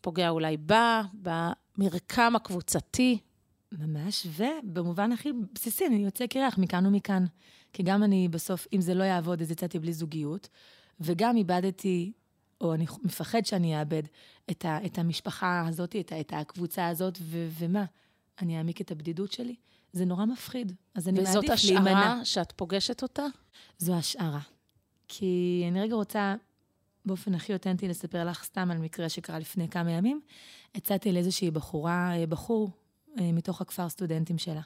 פוגע 0.00 0.28
אולי 0.28 0.56
בה, 0.56 1.02
במרקם 1.14 2.36
הקבוצתי. 2.36 3.18
ממש, 3.72 4.26
ובמובן 4.36 5.12
הכי 5.12 5.32
בסיסי, 5.54 5.86
אני 5.86 5.96
יוצא 5.96 6.26
קרח 6.26 6.58
מכאן 6.58 6.86
ומכאן. 6.86 7.24
כי 7.72 7.82
גם 7.82 8.02
אני 8.02 8.28
בסוף, 8.28 8.66
אם 8.72 8.80
זה 8.80 8.94
לא 8.94 9.04
יעבוד, 9.04 9.42
אז 9.42 9.50
יצאתי 9.50 9.78
בלי 9.78 9.92
זוגיות, 9.92 10.48
וגם 11.00 11.36
איבדתי, 11.36 12.12
או 12.60 12.74
אני 12.74 12.86
מפחד 13.02 13.46
שאני 13.46 13.80
אאבד 13.80 14.02
את, 14.50 14.64
ה, 14.64 14.86
את 14.86 14.98
המשפחה 14.98 15.64
הזאת, 15.68 15.96
את, 15.96 16.12
ה, 16.12 16.20
את 16.20 16.32
הקבוצה 16.36 16.88
הזאת, 16.88 17.18
ו, 17.22 17.48
ומה? 17.58 17.84
אני 18.42 18.58
אעמיק 18.58 18.80
את 18.80 18.90
הבדידות 18.90 19.32
שלי? 19.32 19.54
זה 19.92 20.04
נורא 20.04 20.24
מפחיד. 20.24 20.72
אז 20.94 21.08
אני 21.08 21.20
מעדיף 21.20 21.34
להימנע. 21.34 21.50
וזאת 21.50 21.58
השערה 21.58 22.24
שאת 22.24 22.52
פוגשת 22.52 23.02
אותה? 23.02 23.26
זו 23.78 23.94
השערה. 23.94 24.40
כי 25.08 25.64
אני 25.70 25.80
רגע 25.80 25.94
רוצה, 25.94 26.34
באופן 27.04 27.34
הכי 27.34 27.52
אותנטי, 27.52 27.88
לספר 27.88 28.24
לך 28.24 28.44
סתם 28.44 28.70
על 28.70 28.78
מקרה 28.78 29.08
שקרה 29.08 29.38
לפני 29.38 29.68
כמה 29.68 29.90
ימים. 29.90 30.20
הצעתי 30.74 31.12
לאיזושהי 31.12 31.50
בחורה, 31.50 32.16
אה, 32.16 32.26
בחור, 32.26 32.70
אה, 33.20 33.32
מתוך 33.32 33.60
הכפר 33.60 33.88
סטודנטים 33.88 34.38
שלה. 34.38 34.60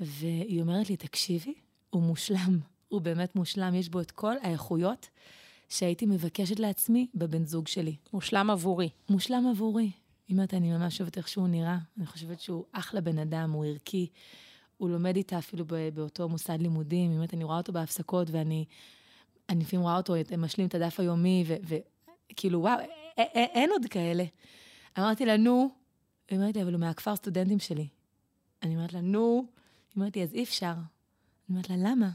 והיא 0.00 0.62
אומרת 0.62 0.90
לי, 0.90 0.96
תקשיבי, 0.96 1.54
הוא 1.90 2.02
מושלם, 2.02 2.58
הוא 2.88 3.00
באמת 3.00 3.36
מושלם, 3.36 3.74
יש 3.74 3.88
בו 3.88 4.00
את 4.00 4.10
כל 4.10 4.34
האיכויות 4.42 5.08
שהייתי 5.68 6.06
מבקשת 6.06 6.58
לעצמי 6.58 7.06
בבן 7.14 7.44
זוג 7.44 7.68
שלי. 7.68 7.96
מושלם 8.12 8.50
עבורי. 8.50 8.88
מושלם 9.08 9.46
עבורי. 9.50 9.90
היא 10.28 10.34
אומרת, 10.34 10.54
אני 10.54 10.72
ממש 10.72 11.00
אוהבת 11.00 11.16
איך 11.18 11.28
שהוא 11.28 11.48
נראה, 11.48 11.78
אני 11.96 12.06
חושבת 12.06 12.40
שהוא 12.40 12.64
אחלה 12.72 13.00
בן 13.00 13.18
אדם, 13.18 13.50
הוא 13.50 13.64
ערכי, 13.64 14.06
הוא 14.76 14.90
לומד 14.90 15.16
איתה 15.16 15.38
אפילו 15.38 15.64
באותו 15.94 16.28
מוסד 16.28 16.58
לימודים, 16.60 17.10
היא 17.10 17.16
אומרת, 17.16 17.34
אני 17.34 17.44
רואה 17.44 17.56
אותו 17.58 17.72
בהפסקות 17.72 18.30
ואני, 18.30 18.64
אני 19.48 19.60
לפעמים 19.60 19.82
רואה 19.82 19.96
אותו, 19.96 20.14
משלים 20.38 20.66
את 20.66 20.74
הדף 20.74 21.00
היומי, 21.00 21.44
וכאילו, 21.46 22.60
וואו, 22.60 22.78
אין 23.34 23.70
עוד 23.70 23.86
כאלה. 23.90 24.24
אמרתי 24.98 25.26
לה, 25.26 25.36
נו, 25.36 25.70
היא 26.28 26.38
אומרת 26.38 26.56
לי, 26.56 26.62
אבל 26.62 26.72
הוא 26.72 26.80
מהכפר 26.80 27.16
סטודנטים 27.16 27.58
שלי. 27.58 27.88
אני 28.62 28.76
אומרת 28.76 28.92
לה, 28.92 29.00
נו, 29.00 29.46
היא 29.88 29.96
אומרת 29.96 30.16
לי, 30.16 30.22
אז 30.22 30.34
אי 30.34 30.42
אפשר. 30.42 30.72
אני 30.72 30.76
אומרת 31.50 31.70
לה, 31.70 31.76
למה? 31.76 32.10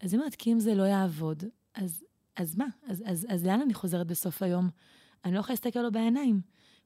אז 0.00 0.12
היא 0.12 0.20
אומרת, 0.20 0.34
כי 0.34 0.52
אם 0.52 0.60
זה 0.60 0.74
לא 0.74 0.82
יעבוד, 0.82 1.44
אז, 1.74 2.04
אז 2.38 2.56
מה? 2.56 2.66
אז, 2.86 3.02
אז, 3.06 3.26
אז 3.30 3.46
לאן 3.46 3.60
אני 3.60 3.74
חוזרת 3.74 4.06
בסוף 4.06 4.42
היום? 4.42 4.70
אני 5.24 5.34
לא 5.34 5.40
יכולה 5.40 5.52
להסתכל 5.52 5.80
לו 5.80 5.92
בעיניים. 5.92 6.40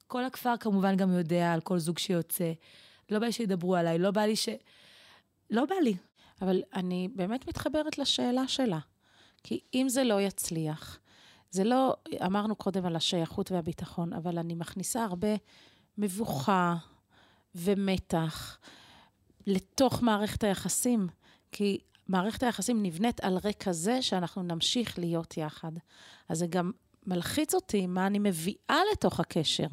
כל 0.07 0.25
הכפר 0.25 0.57
כמובן 0.59 0.97
גם 0.97 1.11
יודע 1.11 1.53
על 1.53 1.61
כל 1.61 1.79
זוג 1.79 1.97
שיוצא. 1.97 2.51
לא 3.09 3.19
בא 3.19 3.25
לי 3.25 3.31
שידברו 3.31 3.75
עליי, 3.75 3.99
לא 3.99 4.11
בא 4.11 4.21
לי 4.21 4.35
ש... 4.35 4.49
לא 5.49 5.65
בא 5.65 5.75
לי. 5.75 5.95
אבל 6.41 6.63
אני 6.73 7.09
באמת 7.15 7.47
מתחברת 7.47 7.97
לשאלה 7.97 8.47
שלה. 8.47 8.79
כי 9.43 9.59
אם 9.73 9.89
זה 9.89 10.03
לא 10.03 10.21
יצליח, 10.21 10.99
זה 11.51 11.63
לא, 11.63 11.95
אמרנו 12.25 12.55
קודם 12.55 12.85
על 12.85 12.95
השייכות 12.95 13.51
והביטחון, 13.51 14.13
אבל 14.13 14.37
אני 14.37 14.55
מכניסה 14.55 15.03
הרבה 15.03 15.35
מבוכה 15.97 16.75
ומתח 17.55 18.59
לתוך 19.47 20.03
מערכת 20.03 20.43
היחסים. 20.43 21.07
כי 21.51 21.79
מערכת 22.07 22.43
היחסים 22.43 22.83
נבנית 22.83 23.21
על 23.21 23.37
רקע 23.43 23.71
זה 23.71 24.01
שאנחנו 24.01 24.43
נמשיך 24.43 24.99
להיות 24.99 25.37
יחד. 25.37 25.71
אז 26.29 26.39
זה 26.39 26.47
גם 26.47 26.71
מלחיץ 27.07 27.55
אותי 27.55 27.87
מה 27.87 28.07
אני 28.07 28.19
מביאה 28.19 28.79
לתוך 28.91 29.19
הקשר. 29.19 29.67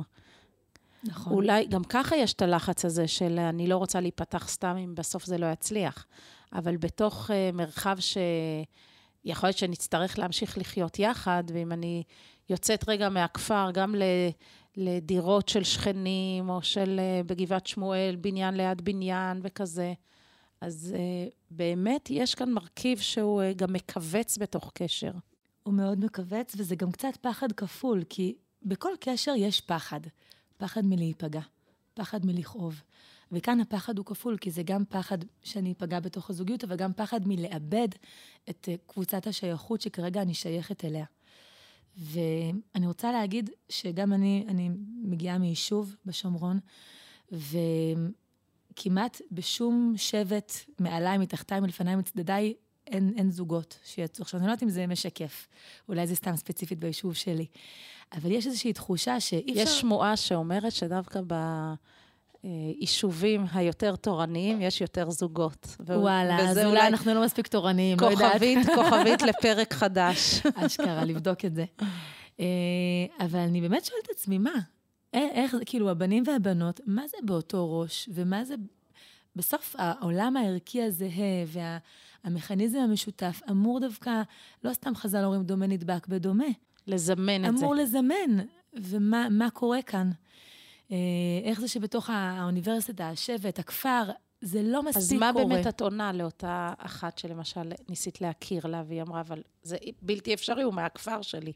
נכון. 1.04 1.32
אולי 1.32 1.66
גם 1.66 1.84
ככה 1.84 2.16
יש 2.16 2.32
את 2.32 2.42
הלחץ 2.42 2.84
הזה 2.84 3.08
של 3.08 3.38
אני 3.38 3.66
לא 3.66 3.76
רוצה 3.76 4.00
להיפתח 4.00 4.48
סתם 4.48 4.76
אם 4.84 4.94
בסוף 4.94 5.24
זה 5.24 5.38
לא 5.38 5.46
יצליח. 5.46 6.06
אבל 6.52 6.76
בתוך 6.76 7.30
uh, 7.30 7.56
מרחב 7.56 7.96
שיכול 8.00 9.46
להיות 9.48 9.58
שנצטרך 9.58 10.18
להמשיך 10.18 10.58
לחיות 10.58 10.98
יחד, 10.98 11.44
ואם 11.52 11.72
אני 11.72 12.02
יוצאת 12.48 12.88
רגע 12.88 13.08
מהכפר, 13.08 13.70
גם 13.74 13.94
ל... 13.94 14.02
לדירות 14.76 15.48
של 15.48 15.64
שכנים, 15.64 16.48
או 16.48 16.62
של 16.62 17.00
uh, 17.00 17.26
בגבעת 17.26 17.66
שמואל, 17.66 18.16
בניין 18.20 18.54
ליד 18.54 18.80
בניין 18.82 19.40
וכזה, 19.42 19.92
אז 20.60 20.94
uh, 20.96 21.32
באמת 21.50 22.10
יש 22.10 22.34
כאן 22.34 22.52
מרכיב 22.52 22.98
שהוא 22.98 23.42
uh, 23.42 23.54
גם 23.54 23.72
מכווץ 23.72 24.38
בתוך 24.38 24.70
קשר. 24.74 25.12
הוא 25.62 25.74
מאוד 25.74 26.04
מכווץ, 26.04 26.54
וזה 26.56 26.76
גם 26.76 26.92
קצת 26.92 27.16
פחד 27.20 27.52
כפול, 27.52 28.04
כי 28.08 28.34
בכל 28.62 28.92
קשר 29.00 29.32
יש 29.36 29.60
פחד. 29.60 30.00
פחד 30.56 30.84
מלהיפגע, 30.84 31.40
פחד 31.94 32.26
מלכאוב. 32.26 32.82
וכאן 33.32 33.60
הפחד 33.60 33.98
הוא 33.98 34.06
כפול, 34.06 34.36
כי 34.36 34.50
זה 34.50 34.62
גם 34.62 34.84
פחד 34.88 35.18
שאני 35.42 35.72
אפגע 35.72 36.00
בתוך 36.00 36.30
הזוגיות, 36.30 36.64
אבל 36.64 36.76
גם 36.76 36.92
פחד 36.92 37.20
מלאבד 37.28 37.88
את 38.50 38.68
uh, 38.72 38.92
קבוצת 38.92 39.26
השייכות 39.26 39.80
שכרגע 39.80 40.22
אני 40.22 40.34
שייכת 40.34 40.84
אליה. 40.84 41.04
ואני 41.96 42.86
רוצה 42.86 43.12
להגיד 43.12 43.50
שגם 43.68 44.12
אני, 44.12 44.44
אני 44.48 44.70
מגיעה 45.02 45.38
מיישוב 45.38 45.96
בשומרון, 46.06 46.58
ו... 47.32 47.58
כמעט 48.76 49.20
בשום 49.32 49.94
שבט, 49.96 50.52
מעליי, 50.78 51.18
מתחתיי, 51.18 51.60
מלפניי, 51.60 51.96
מצדדיי, 51.96 52.54
אין, 52.86 53.12
אין 53.16 53.30
זוגות 53.30 53.78
שיצאו. 53.84 54.22
עכשיו, 54.22 54.40
אני 54.40 54.46
לא 54.46 54.52
יודעת 54.52 54.62
אם 54.62 54.68
זה 54.68 54.86
משקף, 54.86 55.48
אולי 55.88 56.06
זה 56.06 56.14
סתם 56.14 56.36
ספציפית 56.36 56.78
ביישוב 56.78 57.14
שלי, 57.14 57.46
אבל 58.12 58.30
יש 58.30 58.46
איזושהי 58.46 58.72
תחושה 58.72 59.20
שאי 59.20 59.50
אפשר... 59.50 59.60
יש 59.60 59.80
שמועה 59.80 60.16
שאומרת 60.16 60.72
שדווקא 60.72 61.20
ביישובים 62.44 63.44
היותר 63.52 63.96
תורניים 63.96 64.60
יש 64.60 64.80
יותר 64.80 65.10
זוגות. 65.10 65.76
וואלה, 65.80 66.38
אז 66.38 66.58
אולי, 66.58 66.68
אולי 66.68 66.86
אנחנו 66.86 67.14
לא 67.14 67.24
מספיק 67.24 67.46
תורניים, 67.46 67.98
לא 68.00 68.06
יודעת. 68.06 68.32
כוכבית, 68.32 68.58
כוכבית 68.76 69.22
לפרק 69.22 69.72
חדש. 69.72 70.42
אשכרה, 70.54 71.04
לבדוק 71.04 71.44
את 71.44 71.54
זה. 71.54 71.64
אה, 72.40 72.46
אבל 73.20 73.38
אני 73.38 73.60
באמת 73.60 73.84
שואלת 73.84 74.04
את 74.04 74.10
עצמי, 74.10 74.38
מה? 74.38 74.52
איך, 75.12 75.56
כאילו, 75.66 75.90
הבנים 75.90 76.22
והבנות, 76.26 76.80
מה 76.86 77.08
זה 77.08 77.16
באותו 77.22 77.80
ראש, 77.80 78.08
ומה 78.12 78.44
זה... 78.44 78.54
בסוף 79.36 79.76
העולם 79.78 80.36
הערכי 80.36 80.82
הזהה 80.82 81.44
והמכניזם 82.24 82.78
המשותף 82.78 83.40
אמור 83.50 83.80
דווקא, 83.80 84.22
לא 84.64 84.72
סתם 84.72 84.94
חז"ל 84.94 85.24
אומרים 85.24 85.42
דומה 85.42 85.66
נדבק 85.66 86.06
בדומה. 86.06 86.44
לזמן 86.86 87.44
את 87.44 87.58
זה. 87.58 87.64
אמור 87.64 87.74
לזמן, 87.74 88.38
ומה 88.72 89.48
קורה 89.52 89.82
כאן. 89.82 90.10
אה, 90.90 90.96
איך 91.44 91.60
זה 91.60 91.68
שבתוך 91.68 92.10
האוניברסיטה, 92.10 93.08
השבט, 93.08 93.58
הכפר, 93.58 94.02
זה 94.40 94.62
לא 94.62 94.82
מספיק 94.82 95.18
קורה. 95.18 95.28
אז 95.28 95.34
מה 95.34 95.42
קורה. 95.42 95.44
באמת 95.44 95.66
את 95.66 95.80
עונה 95.80 96.12
לאותה 96.12 96.72
אחת 96.78 97.18
שלמשל 97.18 97.72
ניסית 97.88 98.20
להכיר 98.20 98.66
לה, 98.66 98.82
והיא 98.86 99.02
אמרה, 99.02 99.20
אבל 99.20 99.42
זה 99.62 99.76
בלתי 100.02 100.34
אפשרי, 100.34 100.62
הוא 100.62 100.74
מהכפר 100.74 101.22
שלי. 101.22 101.52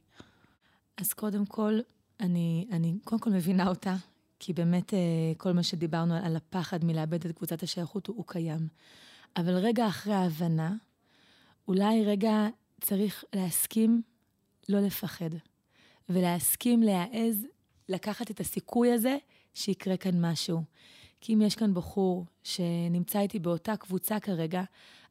אז 0.97 1.13
קודם 1.13 1.47
כל, 1.47 1.81
אני, 2.21 2.67
אני 2.73 2.95
קודם 3.05 3.21
כל 3.21 3.31
מבינה 3.31 3.69
אותה, 3.69 3.97
כי 4.39 4.53
באמת 4.53 4.95
אה, 4.95 4.99
כל 5.37 5.53
מה 5.53 5.63
שדיברנו 5.63 6.15
על 6.15 6.37
הפחד 6.37 6.85
מלאבד 6.85 7.27
את 7.27 7.37
קבוצת 7.37 7.63
השייכות 7.63 8.07
הוא, 8.07 8.17
הוא 8.17 8.25
קיים. 8.27 8.69
אבל 9.37 9.55
רגע 9.55 9.89
אחרי 9.89 10.15
ההבנה, 10.15 10.75
אולי 11.69 12.05
רגע 12.05 12.47
צריך 12.81 13.25
להסכים 13.35 14.03
לא 14.69 14.81
לפחד, 14.81 15.31
ולהסכים 16.09 16.83
להעז 16.83 17.47
לקחת 17.89 18.31
את 18.31 18.41
הסיכוי 18.41 18.93
הזה 18.93 19.17
שיקרה 19.55 19.97
כאן 19.97 20.25
משהו. 20.25 20.63
כי 21.21 21.35
אם 21.35 21.43
יש 21.43 21.55
כאן 21.55 21.75
בחור 21.75 22.27
שנמצא 22.43 23.21
איתי 23.21 23.39
באותה 23.39 23.77
קבוצה 23.77 24.21
כרגע, 24.21 24.63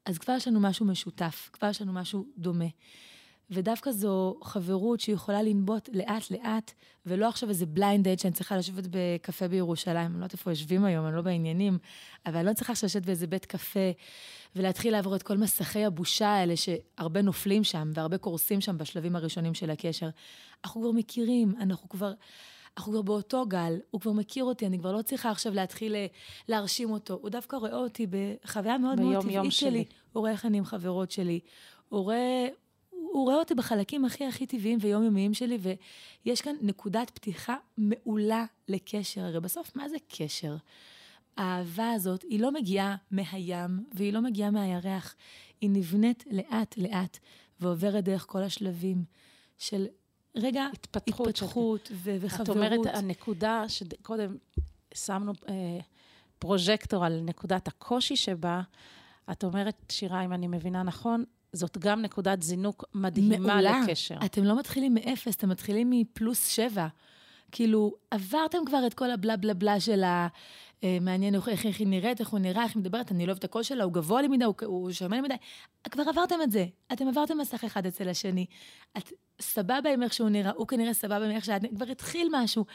אז 0.05 0.17
כבר 0.17 0.33
יש 0.33 0.47
לנו 0.47 0.59
משהו 0.59 0.85
משותף, 0.85 1.49
כבר 1.53 1.69
יש 1.69 1.81
לנו 1.81 1.93
משהו 1.93 2.25
דומה. 2.37 2.65
ודווקא 3.53 3.91
זו 3.91 4.35
חברות 4.43 4.99
שיכולה 4.99 5.43
לנבוט 5.43 5.89
לאט-לאט, 5.93 6.71
ולא 7.05 7.27
עכשיו 7.27 7.49
איזה 7.49 7.65
בליינד 7.65 8.07
אד 8.07 8.19
שאני 8.19 8.33
צריכה 8.33 8.57
לשבת 8.57 8.83
בקפה 8.89 9.47
בירושלים. 9.47 10.11
אני 10.11 10.13
לא 10.13 10.17
יודעת 10.17 10.33
איפה 10.33 10.51
יושבים 10.51 10.85
היום, 10.85 11.07
אני 11.07 11.15
לא 11.15 11.21
בעניינים, 11.21 11.77
אבל 12.25 12.35
אני 12.35 12.45
לא 12.45 12.53
צריכה 12.53 12.73
לשבת 12.73 13.05
באיזה 13.05 13.27
בית 13.27 13.45
קפה 13.45 13.91
ולהתחיל 14.55 14.91
לעבור 14.93 15.15
את 15.15 15.23
כל 15.23 15.37
מסכי 15.37 15.85
הבושה 15.85 16.27
האלה, 16.27 16.53
שהרבה 16.55 17.21
נופלים 17.21 17.63
שם 17.63 17.91
והרבה 17.93 18.17
קורסים 18.17 18.61
שם 18.61 18.77
בשלבים 18.77 19.15
הראשונים 19.15 19.53
של 19.53 19.69
הקשר. 19.69 20.09
אנחנו 20.65 20.81
כבר 20.81 20.91
מכירים, 20.91 21.53
אנחנו 21.59 21.89
כבר... 21.89 22.13
אנחנו 22.77 22.91
כבר 22.91 23.01
באותו 23.01 23.45
גל, 23.45 23.79
הוא 23.91 24.01
כבר 24.01 24.11
מכיר 24.11 24.43
אותי, 24.43 24.67
אני 24.67 24.79
כבר 24.79 24.91
לא 24.91 25.01
צריכה 25.01 25.29
עכשיו 25.29 25.53
להתחיל 25.53 25.95
אה, 25.95 26.05
להרשים 26.47 26.91
אותו. 26.91 27.19
הוא 27.21 27.29
דווקא 27.29 27.55
רואה 27.55 27.75
אותי 27.75 28.07
בחוויה 28.09 28.77
מאוד 28.77 28.99
מאוד 28.99 29.21
טבעית 29.21 29.51
שלי. 29.51 29.69
שלי. 29.69 29.85
הוא 30.13 30.21
רואה 30.21 30.31
איך 30.31 30.45
אני 30.45 30.57
עם 30.57 30.65
חברות 30.65 31.11
שלי. 31.11 31.39
הוא 31.89 32.03
רואה, 32.03 32.47
הוא 33.13 33.23
רואה 33.23 33.35
אותי 33.35 33.55
בחלקים 33.55 34.05
הכי 34.05 34.25
הכי 34.25 34.45
טבעיים 34.45 34.77
ויומיומיים 34.81 35.33
שלי, 35.33 35.57
ויש 36.25 36.41
כאן 36.41 36.55
נקודת 36.61 37.09
פתיחה 37.09 37.55
מעולה 37.77 38.45
לקשר. 38.67 39.21
הרי 39.21 39.39
בסוף, 39.39 39.75
מה 39.75 39.89
זה 39.89 39.97
קשר? 40.07 40.55
האהבה 41.37 41.91
הזאת, 41.91 42.23
היא 42.23 42.39
לא 42.39 42.51
מגיעה 42.51 42.95
מהים 43.11 43.85
והיא 43.93 44.13
לא 44.13 44.21
מגיעה 44.21 44.51
מהירח, 44.51 45.15
היא 45.61 45.69
נבנית 45.69 46.23
לאט-לאט 46.31 47.19
ועוברת 47.59 48.03
דרך 48.03 48.25
כל 48.29 48.43
השלבים 48.43 49.03
של 49.57 49.85
רגע 50.35 50.67
התפתחות, 50.73 51.27
התפתחות 51.27 51.91
ו- 51.93 52.17
וחברות. 52.19 52.49
את 52.49 52.55
אומרת, 52.55 52.79
הנקודה 52.85 53.63
שקודם 53.67 54.37
שמנו 54.93 55.31
אה, 55.49 55.79
פרוז'קטור 56.39 57.05
על 57.05 57.21
נקודת 57.21 57.67
הקושי 57.67 58.15
שבה, 58.15 58.61
את 59.31 59.43
אומרת, 59.43 59.75
שירה, 59.89 60.25
אם 60.25 60.33
אני 60.33 60.47
מבינה 60.47 60.83
נכון, 60.83 61.23
זאת 61.53 61.77
גם 61.77 62.01
נקודת 62.01 62.41
זינוק 62.41 62.85
מדהימה 62.93 63.37
מעולה. 63.37 63.81
לקשר. 63.83 64.15
אתם 64.25 64.43
לא 64.43 64.59
מתחילים 64.59 64.93
מאפס, 64.93 65.35
אתם 65.35 65.49
מתחילים 65.49 65.89
מפלוס 65.89 66.47
שבע. 66.47 66.87
כאילו, 67.51 67.93
עברתם 68.11 68.57
כבר 68.65 68.87
את 68.87 68.93
כל 68.93 69.11
הבלה 69.11 69.37
בלה 69.37 69.53
בלה 69.53 69.79
של 69.79 70.03
ה... 70.03 70.27
אה, 70.83 70.97
מעניין 71.01 71.35
איך, 71.35 71.65
איך 71.65 71.79
היא 71.79 71.87
נראית, 71.87 72.19
איך 72.19 72.29
הוא 72.29 72.39
נראה, 72.39 72.63
איך 72.63 72.75
היא 72.75 72.79
מדברת, 72.79 73.11
אני 73.11 73.25
לא 73.25 73.31
אוהבת 73.31 73.39
את 73.39 73.43
הקול 73.43 73.63
שלה, 73.63 73.83
הוא 73.83 73.93
גבוה 73.93 74.21
לי 74.21 74.27
מדי, 74.27 74.45
הוא, 74.45 74.55
הוא 74.65 74.91
שומע 74.91 75.15
לי 75.15 75.21
מדי. 75.21 75.35
כבר 75.91 76.03
עברתם 76.09 76.35
את 76.43 76.51
זה. 76.51 76.65
אתם 76.93 77.07
עברתם 77.07 77.37
מסך 77.37 77.63
אחד 77.63 77.85
אצל 77.85 78.09
השני. 78.09 78.45
את 78.97 79.11
סבבה 79.41 79.93
עם 79.93 80.03
איך 80.03 80.13
שהוא 80.13 80.29
נראה, 80.29 80.51
הוא 80.55 80.67
כנראה 80.67 80.93
סבבה 80.93 81.25
עם 81.25 81.31
איך 81.31 81.45
שאת... 81.45 81.61
כבר 81.75 81.85
התחיל 81.85 82.27
משהו. 82.31 82.65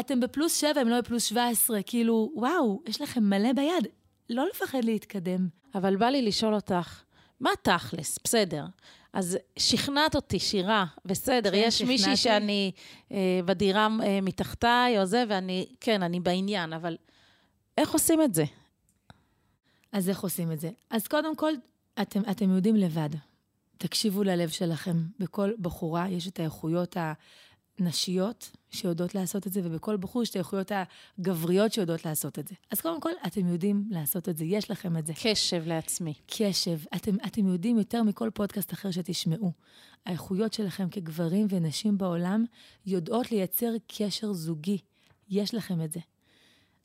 אתם 0.00 0.20
בפלוס 0.20 0.60
שבע, 0.60 0.82
אם 0.82 0.88
לא 0.88 1.00
בפלוס 1.00 1.24
שבע 1.24 1.46
עשרה, 1.46 1.82
כאילו, 1.82 2.32
וואו, 2.34 2.82
יש 2.88 3.00
לכם 3.00 3.24
מלא 3.24 3.52
ביד. 3.52 3.86
לא 4.30 4.46
לפחד 4.50 4.84
להתקדם. 4.84 5.48
אבל 5.74 5.96
בא 5.96 6.06
לי 6.06 6.22
לשאול 6.22 6.54
אותך, 6.54 7.02
מה 7.40 7.50
תכלס? 7.62 8.18
בסדר. 8.24 8.64
אז 9.12 9.38
שכנעת 9.58 10.14
אותי, 10.14 10.38
שירה, 10.38 10.86
בסדר, 11.04 11.50
כן, 11.50 11.56
יש. 11.56 11.82
מישהי 11.82 12.16
שאני 12.16 12.72
אה, 13.12 13.40
בדירה 13.44 13.88
אה, 14.02 14.20
מתחתיי 14.20 15.00
או 15.00 15.06
זה, 15.06 15.24
ואני, 15.28 15.66
כן, 15.80 16.02
אני 16.02 16.20
בעניין, 16.20 16.72
אבל 16.72 16.96
איך 17.78 17.90
עושים 17.90 18.22
את 18.22 18.34
זה? 18.34 18.44
אז 19.92 20.08
איך 20.08 20.20
עושים 20.20 20.52
את 20.52 20.60
זה? 20.60 20.70
אז 20.90 21.06
קודם 21.06 21.36
כל, 21.36 21.52
אתם, 22.02 22.20
אתם 22.30 22.50
יודעים 22.50 22.76
לבד. 22.76 23.10
תקשיבו 23.78 24.22
ללב 24.22 24.48
שלכם. 24.48 24.96
בכל 25.18 25.52
בחורה 25.60 26.08
יש 26.08 26.28
את 26.28 26.40
האיכויות 26.40 26.96
נשיות 27.80 28.50
שיודעות 28.70 29.14
לעשות 29.14 29.46
את 29.46 29.52
זה, 29.52 29.60
ובכל 29.64 29.96
בחור 29.96 30.22
יש 30.22 30.30
את 30.30 30.36
האיכויות 30.36 30.72
הגבריות 31.18 31.72
שיודעות 31.72 32.04
לעשות 32.04 32.38
את 32.38 32.48
זה. 32.48 32.54
אז 32.70 32.80
קודם 32.80 33.00
כל, 33.00 33.10
אתם 33.26 33.48
יודעים 33.48 33.84
לעשות 33.90 34.28
את 34.28 34.36
זה, 34.36 34.44
יש 34.44 34.70
לכם 34.70 34.96
את 34.96 35.06
זה. 35.06 35.12
קשב 35.22 35.62
לעצמי. 35.66 36.14
קשב. 36.26 36.78
אתם, 36.94 37.16
אתם 37.26 37.48
יודעים 37.48 37.78
יותר 37.78 38.02
מכל 38.02 38.30
פודקאסט 38.34 38.72
אחר 38.72 38.90
שתשמעו. 38.90 39.52
האיכויות 40.06 40.52
שלכם 40.52 40.88
כגברים 40.88 41.46
ונשים 41.50 41.98
בעולם 41.98 42.44
יודעות 42.86 43.32
לייצר 43.32 43.72
קשר 43.86 44.32
זוגי. 44.32 44.78
יש 45.30 45.54
לכם 45.54 45.82
את 45.82 45.92
זה. 45.92 46.00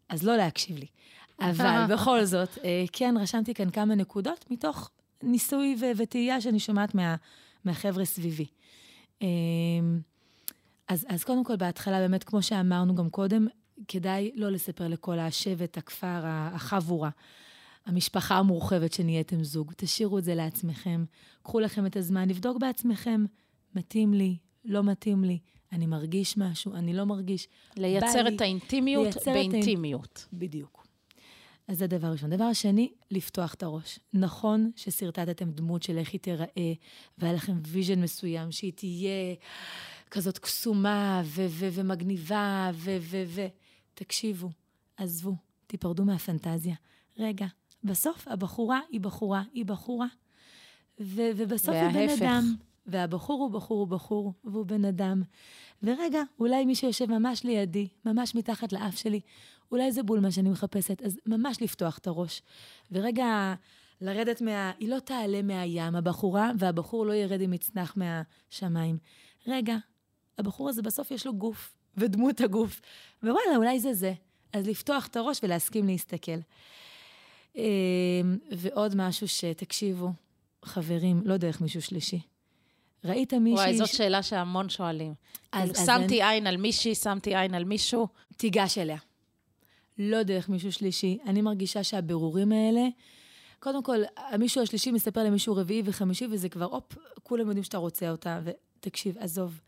אז 0.09 0.23
לא 0.23 0.37
להקשיב 0.37 0.77
לי. 0.77 0.87
אבל 1.49 1.93
בכל 1.93 2.25
זאת, 2.25 2.57
אה, 2.63 2.83
כן, 2.91 3.15
רשמתי 3.19 3.53
כאן 3.53 3.69
כמה 3.69 3.95
נקודות 3.95 4.45
מתוך 4.51 4.89
ניסוי 5.23 5.75
וטעייה 5.97 6.41
שאני 6.41 6.59
שומעת 6.59 6.95
מה, 6.95 7.15
מהחבר'ה 7.65 8.05
סביבי. 8.05 8.45
אז, 10.91 11.05
אז 11.09 11.23
קודם 11.23 11.43
כל, 11.43 11.55
בהתחלה, 11.55 11.99
באמת, 11.99 12.23
כמו 12.23 12.41
שאמרנו 12.41 12.95
גם 12.95 13.09
קודם, 13.09 13.47
כדאי 13.87 14.31
לא 14.35 14.49
לספר 14.49 14.87
לכל 14.87 15.19
השבט, 15.19 15.77
הכפר, 15.77 16.21
החבורה, 16.25 17.09
המשפחה 17.85 18.37
המורחבת 18.37 18.93
שנהייתם 18.93 19.43
זוג. 19.43 19.73
תשאירו 19.77 20.17
את 20.17 20.23
זה 20.23 20.35
לעצמכם. 20.35 21.05
קחו 21.43 21.59
לכם 21.59 21.85
את 21.85 21.95
הזמן 21.95 22.29
לבדוק 22.29 22.57
בעצמכם, 22.57 23.25
מתאים 23.75 24.13
לי, 24.13 24.37
לא 24.65 24.83
מתאים 24.83 25.23
לי, 25.23 25.39
אני 25.71 25.85
מרגיש 25.85 26.37
משהו, 26.37 26.75
אני 26.75 26.93
לא 26.93 27.03
מרגיש. 27.03 27.47
לייצר 27.77 28.27
את 28.27 28.41
האינטימיות 28.41 29.03
לייצר 29.03 29.31
באינטימיות. 29.33 30.27
את... 30.29 30.33
בדיוק. 30.33 30.87
אז 31.67 31.77
זה 31.77 31.87
דבר 31.87 32.07
ראשון. 32.07 32.29
דבר 32.29 32.53
שני, 32.53 32.91
לפתוח 33.11 33.53
את 33.53 33.63
הראש. 33.63 33.99
נכון 34.13 34.71
ששרטטתם 34.75 35.51
דמות 35.51 35.83
של 35.83 35.97
איך 35.97 36.11
היא 36.13 36.19
תיראה, 36.19 36.73
והיה 37.17 37.33
לכם 37.33 37.53
vision 37.67 38.01
מסוים, 38.01 38.51
שהיא 38.51 38.73
תהיה 38.73 39.35
כזאת 40.11 40.37
קסומה 40.37 41.21
ו- 41.25 41.45
ו- 41.49 41.69
ומגניבה, 41.73 42.71
ו- 42.73 42.97
ו- 43.01 43.23
ו... 43.27 43.47
תקשיבו, 43.93 44.49
עזבו, 44.97 45.35
תיפרדו 45.67 46.05
מהפנטזיה. 46.05 46.75
רגע, 47.17 47.45
בסוף 47.83 48.27
הבחורה 48.27 48.79
היא 48.89 49.01
בחורה, 49.01 49.43
היא 49.53 49.65
בחורה, 49.65 50.07
ו- 50.99 51.31
ובסוף 51.35 51.75
היא 51.75 51.89
בן 51.93 52.09
אדם. 52.09 52.55
והבחור 52.85 53.41
הוא 53.41 53.51
בחור 53.51 53.79
הוא 53.79 53.87
בחור, 53.87 54.33
והוא 54.43 54.65
בן 54.65 54.85
אדם. 54.85 55.21
ורגע, 55.83 56.21
אולי 56.39 56.65
מי 56.65 56.75
שיושב 56.75 57.11
ממש 57.11 57.43
לידי, 57.43 57.87
ממש 58.05 58.35
מתחת 58.35 58.73
לאף 58.73 58.97
שלי, 58.97 59.19
אולי 59.71 59.91
זה 59.91 60.03
בול 60.03 60.19
מה 60.19 60.31
שאני 60.31 60.49
מחפשת, 60.49 61.01
אז 61.01 61.19
ממש 61.25 61.61
לפתוח 61.61 61.97
את 61.97 62.07
הראש. 62.07 62.41
ורגע, 62.91 63.53
לרדת 64.01 64.41
מה... 64.41 64.71
היא 64.79 64.89
לא 64.89 64.99
תעלה 64.99 65.41
מהים, 65.41 65.95
הבחורה, 65.95 66.51
והבחור 66.57 67.05
לא 67.05 67.13
ירד 67.13 67.41
עם 67.41 67.51
מצנח 67.51 67.97
מהשמיים. 67.97 68.97
רגע, 69.47 69.77
הבחור 70.41 70.69
הזה 70.69 70.81
בסוף 70.81 71.11
יש 71.11 71.25
לו 71.25 71.33
גוף, 71.33 71.73
ודמות 71.97 72.41
הגוף, 72.41 72.81
ווואלה, 73.23 73.55
אולי 73.55 73.79
זה 73.79 73.93
זה. 73.93 74.13
אז 74.53 74.67
לפתוח 74.67 75.07
את 75.07 75.15
הראש 75.15 75.39
ולהסכים 75.43 75.87
להסתכל. 75.87 76.39
אמ, 77.55 77.61
ועוד 78.51 78.95
משהו 78.95 79.27
שתקשיבו, 79.27 80.09
חברים, 80.65 81.21
לא 81.25 81.37
דרך 81.37 81.61
מישהו 81.61 81.81
שלישי. 81.81 82.19
ראית 83.03 83.33
מישהי... 83.33 83.65
וואי, 83.65 83.77
זאת 83.77 83.87
ש... 83.87 83.97
שאלה 83.97 84.23
שהמון 84.23 84.69
שואלים. 84.69 85.13
אז, 85.51 85.69
אז 85.69 85.85
שמתי 85.85 86.21
אני... 86.21 86.29
עין 86.29 86.47
על 86.47 86.57
מישהי, 86.57 86.95
שמתי 86.95 87.35
עין 87.35 87.53
על 87.53 87.63
מישהו. 87.63 88.07
תיגש 88.37 88.77
אליה. 88.77 88.97
לא 89.97 90.23
דרך 90.23 90.49
מישהו 90.49 90.71
שלישי. 90.71 91.17
אני 91.25 91.41
מרגישה 91.41 91.83
שהבירורים 91.83 92.51
האלה, 92.51 92.87
קודם 93.59 93.83
כל, 93.83 93.99
המישהו 94.17 94.61
השלישי 94.61 94.91
מספר 94.91 95.23
למישהו 95.23 95.55
רביעי 95.55 95.81
וחמישי, 95.85 96.27
וזה 96.31 96.49
כבר, 96.49 96.65
הופ, 96.65 96.97
כולם 97.23 97.47
יודעים 97.47 97.63
שאתה 97.63 97.77
רוצה 97.77 98.11
אותה, 98.11 98.39
ותקשיב, 98.43 99.17
עזוב. 99.17 99.59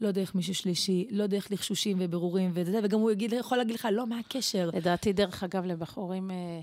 לא 0.00 0.10
דרך 0.10 0.34
מישהו 0.34 0.54
שלישי, 0.54 1.06
לא 1.10 1.26
דרך 1.26 1.48
לחשושים 1.50 1.96
ובירורים 2.00 2.50
וזה, 2.54 2.80
וגם 2.82 3.00
הוא 3.00 3.10
יגיד, 3.10 3.32
יכול 3.32 3.58
להגיד 3.58 3.74
לך, 3.74 3.88
לא, 3.92 4.06
מה 4.06 4.18
הקשר? 4.18 4.70
לדעתי, 4.72 5.12
דרך 5.12 5.44
אגב, 5.44 5.64
לבחורים 5.64 6.30
אה, 6.30 6.60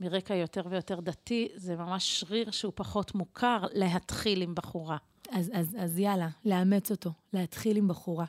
מרקע 0.00 0.34
יותר 0.34 0.62
ויותר 0.70 1.00
דתי, 1.00 1.48
זה 1.54 1.76
ממש 1.76 2.20
שריר 2.20 2.50
שהוא 2.50 2.72
פחות 2.74 3.14
מוכר 3.14 3.64
להתחיל 3.72 4.42
עם 4.42 4.54
בחורה. 4.54 4.96
אז, 5.30 5.50
אז, 5.54 5.76
אז 5.78 5.98
יאללה, 5.98 6.28
לאמץ 6.44 6.90
אותו, 6.90 7.10
להתחיל 7.32 7.76
עם 7.76 7.88
בחורה. 7.88 8.24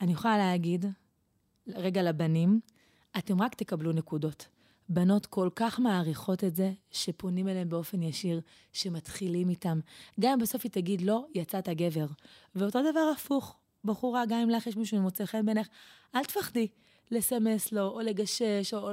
אני 0.00 0.12
יכולה 0.12 0.38
להגיד, 0.38 0.86
רגע 1.68 2.02
לבנים, 2.02 2.60
אתם 3.18 3.42
רק 3.42 3.54
תקבלו 3.54 3.92
נקודות. 3.92 4.46
בנות 4.88 5.26
כל 5.26 5.48
כך 5.56 5.80
מעריכות 5.80 6.44
את 6.44 6.56
זה, 6.56 6.72
שפונים 6.90 7.48
אליהם 7.48 7.68
באופן 7.68 8.02
ישיר, 8.02 8.40
שמתחילים 8.72 9.48
איתם. 9.48 9.80
גם 10.20 10.32
אם 10.32 10.38
בסוף 10.38 10.64
היא 10.64 10.72
תגיד 10.72 11.00
לא, 11.00 11.26
יצאת 11.34 11.68
גבר. 11.68 12.06
ואותו 12.54 12.80
דבר 12.90 13.10
הפוך, 13.14 13.56
בחורה, 13.84 14.26
גם 14.26 14.38
אם 14.38 14.50
לך 14.50 14.66
יש 14.66 14.76
מישהו 14.76 14.98
שמוצא 14.98 15.24
חן 15.24 15.46
בעיניך, 15.46 15.68
אל 16.14 16.24
תפחדי 16.24 16.68
לסמס 17.10 17.72
לו, 17.72 17.88
או 17.88 18.00
לגשש, 18.00 18.74
או... 18.74 18.90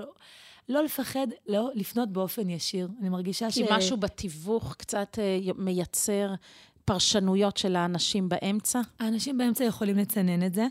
לא 0.70 0.84
לפחד, 0.84 1.28
לא, 1.48 1.70
לפנות 1.74 2.10
באופן 2.10 2.50
ישיר. 2.50 2.88
אני 3.00 3.10
מרגישה 3.10 3.46
כי 3.46 3.52
ש... 3.52 3.56
כי 3.58 3.64
משהו 3.72 3.98
בתיווך 3.98 4.76
קצת 4.76 5.18
uh, 5.18 5.54
מייצר 5.58 6.34
פרשנויות 6.86 7.58
של 7.58 7.76
האנשים 7.76 8.30
באמצע? 8.30 8.82
האנשים 9.00 9.38
באמצע 9.38 9.64
יכולים 9.64 9.98
לצנן 9.98 10.46
את 10.46 10.54
זה, 10.54 10.68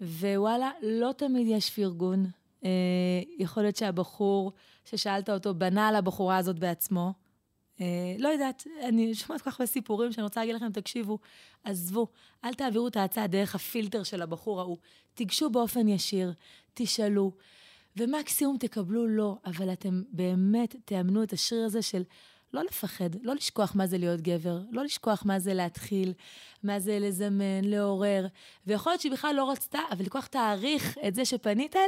ווואלה, 0.00 0.70
לא 0.82 1.12
תמיד 1.16 1.46
יש 1.50 1.70
פרגון. 1.70 2.26
Uh, 2.62 2.66
יכול 3.38 3.62
להיות 3.62 3.76
שהבחור 3.76 4.52
ששאלת 4.84 5.30
אותו 5.30 5.54
בנה 5.54 5.88
על 5.88 5.96
הבחורה 5.96 6.36
הזאת 6.36 6.58
בעצמו, 6.58 7.06
אה, 7.06 7.21
לא 8.18 8.28
יודעת, 8.28 8.66
אני 8.88 9.14
שומעת 9.14 9.42
כל 9.42 9.50
כך 9.50 9.60
הרבה 9.60 9.66
סיפורים 9.66 10.12
שאני 10.12 10.24
רוצה 10.24 10.40
להגיד 10.40 10.54
לכם, 10.54 10.72
תקשיבו, 10.72 11.18
עזבו, 11.64 12.06
אל 12.44 12.54
תעבירו 12.54 12.88
את 12.88 12.96
ההצעה 12.96 13.26
דרך 13.26 13.54
הפילטר 13.54 14.02
של 14.02 14.22
הבחור 14.22 14.60
ההוא. 14.60 14.76
תיגשו 15.14 15.50
באופן 15.50 15.88
ישיר, 15.88 16.32
תשאלו, 16.74 17.32
ומקסימום 17.96 18.56
תקבלו 18.58 19.06
לא, 19.06 19.36
אבל 19.46 19.72
אתם 19.72 20.02
באמת 20.12 20.76
תאמנו 20.84 21.22
את 21.22 21.32
השריר 21.32 21.64
הזה 21.64 21.82
של 21.82 22.02
לא 22.52 22.62
לפחד, 22.64 23.10
לא 23.22 23.34
לשכוח 23.34 23.72
מה 23.74 23.86
זה 23.86 23.98
להיות 23.98 24.20
גבר, 24.20 24.60
לא 24.70 24.84
לשכוח 24.84 25.22
מה 25.26 25.38
זה 25.38 25.54
להתחיל, 25.54 26.12
מה 26.62 26.80
זה 26.80 26.98
לזמן, 26.98 27.64
לעורר. 27.64 28.26
ויכול 28.66 28.92
להיות 28.92 29.00
שהיא 29.00 29.12
בכלל 29.12 29.34
לא 29.36 29.50
רצתה, 29.50 29.78
אבל 29.92 30.04
לקוח 30.04 30.26
תאריך 30.26 30.98
את 31.08 31.14
זה 31.14 31.24
שפנית 31.24 31.76
אליה, 31.76 31.86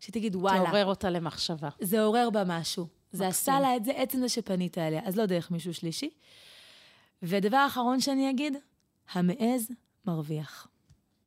שתגיד, 0.00 0.36
וואלה. 0.36 0.64
תעורר 0.64 0.86
אותה 0.86 1.10
למחשבה. 1.10 1.68
זה 1.80 2.02
עורר 2.02 2.30
בה 2.30 2.42
משהו. 2.46 2.86
זה 3.14 3.28
עשה 3.28 3.60
לה 3.60 3.76
את 3.76 3.84
זה 3.84 3.92
עצם 3.92 4.18
זה 4.18 4.28
שפנית 4.28 4.78
אליה, 4.78 5.00
אז 5.04 5.16
לא 5.16 5.26
דרך 5.26 5.50
מישהו 5.50 5.74
שלישי. 5.74 6.10
ודבר 7.22 7.64
אחרון 7.66 8.00
שאני 8.00 8.30
אגיד, 8.30 8.56
המעז 9.12 9.70
מרוויח. 10.06 10.68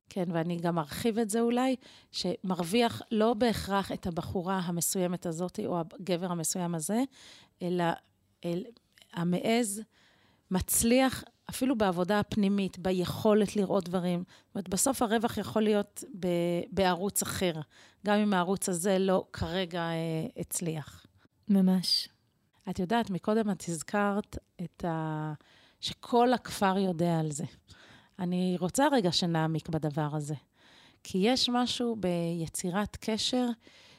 כן, 0.10 0.26
ואני 0.34 0.58
גם 0.58 0.80
ארחיב 0.80 1.20
את 1.20 1.30
זה 1.30 1.42
אולי, 1.42 1.76
שמרוויח 2.12 3.02
לא 3.12 3.34
בהכרח 3.34 3.92
את 3.92 4.08
הבחורה 4.08 4.60
המסוימת 4.60 5.26
הזאת, 5.26 5.60
או 5.66 5.80
הגבר 5.80 6.32
המסוים 6.32 6.76
הזה, 6.76 7.04
אלא 7.62 7.84
אל, 8.46 8.64
המעז 9.14 9.82
מצליח 10.52 11.24
אפילו 11.50 11.78
בעבודה 11.78 12.20
הפנימית, 12.20 12.80
ביכולת 12.80 13.56
לראות 13.56 13.90
דברים. 13.90 14.20
זאת 14.20 14.56
אומרת, 14.56 14.70
בסוף 14.70 15.02
הרווח 15.02 15.38
יכול 15.38 15.62
להיות 15.62 16.04
ב, 16.20 16.28
בערוץ 16.72 17.22
אחר, 17.22 17.54
גם 18.06 18.20
אם 18.20 18.34
הערוץ 18.34 18.70
הזה 18.70 19.00
לא 19.00 19.26
כרגע 19.34 19.82
אה, 19.82 19.96
הצליח. 20.38 21.07
ממש. 21.50 22.10
את 22.70 22.80
יודעת, 22.80 23.10
מקודם 23.10 23.52
את 23.52 23.64
הזכרת 23.68 24.38
את 24.62 24.86
ה... 24.86 25.34
שכל 25.82 26.34
הכפר 26.34 26.78
יודע 26.78 27.20
על 27.20 27.32
זה. 27.32 27.44
אני 28.20 28.58
רוצה 28.60 28.88
רגע 28.92 29.12
שנעמיק 29.12 29.70
בדבר 29.70 30.10
הזה. 30.14 30.36
כי 31.04 31.18
יש 31.18 31.50
משהו 31.50 31.96
ביצירת 31.96 32.98
קשר 33.00 33.48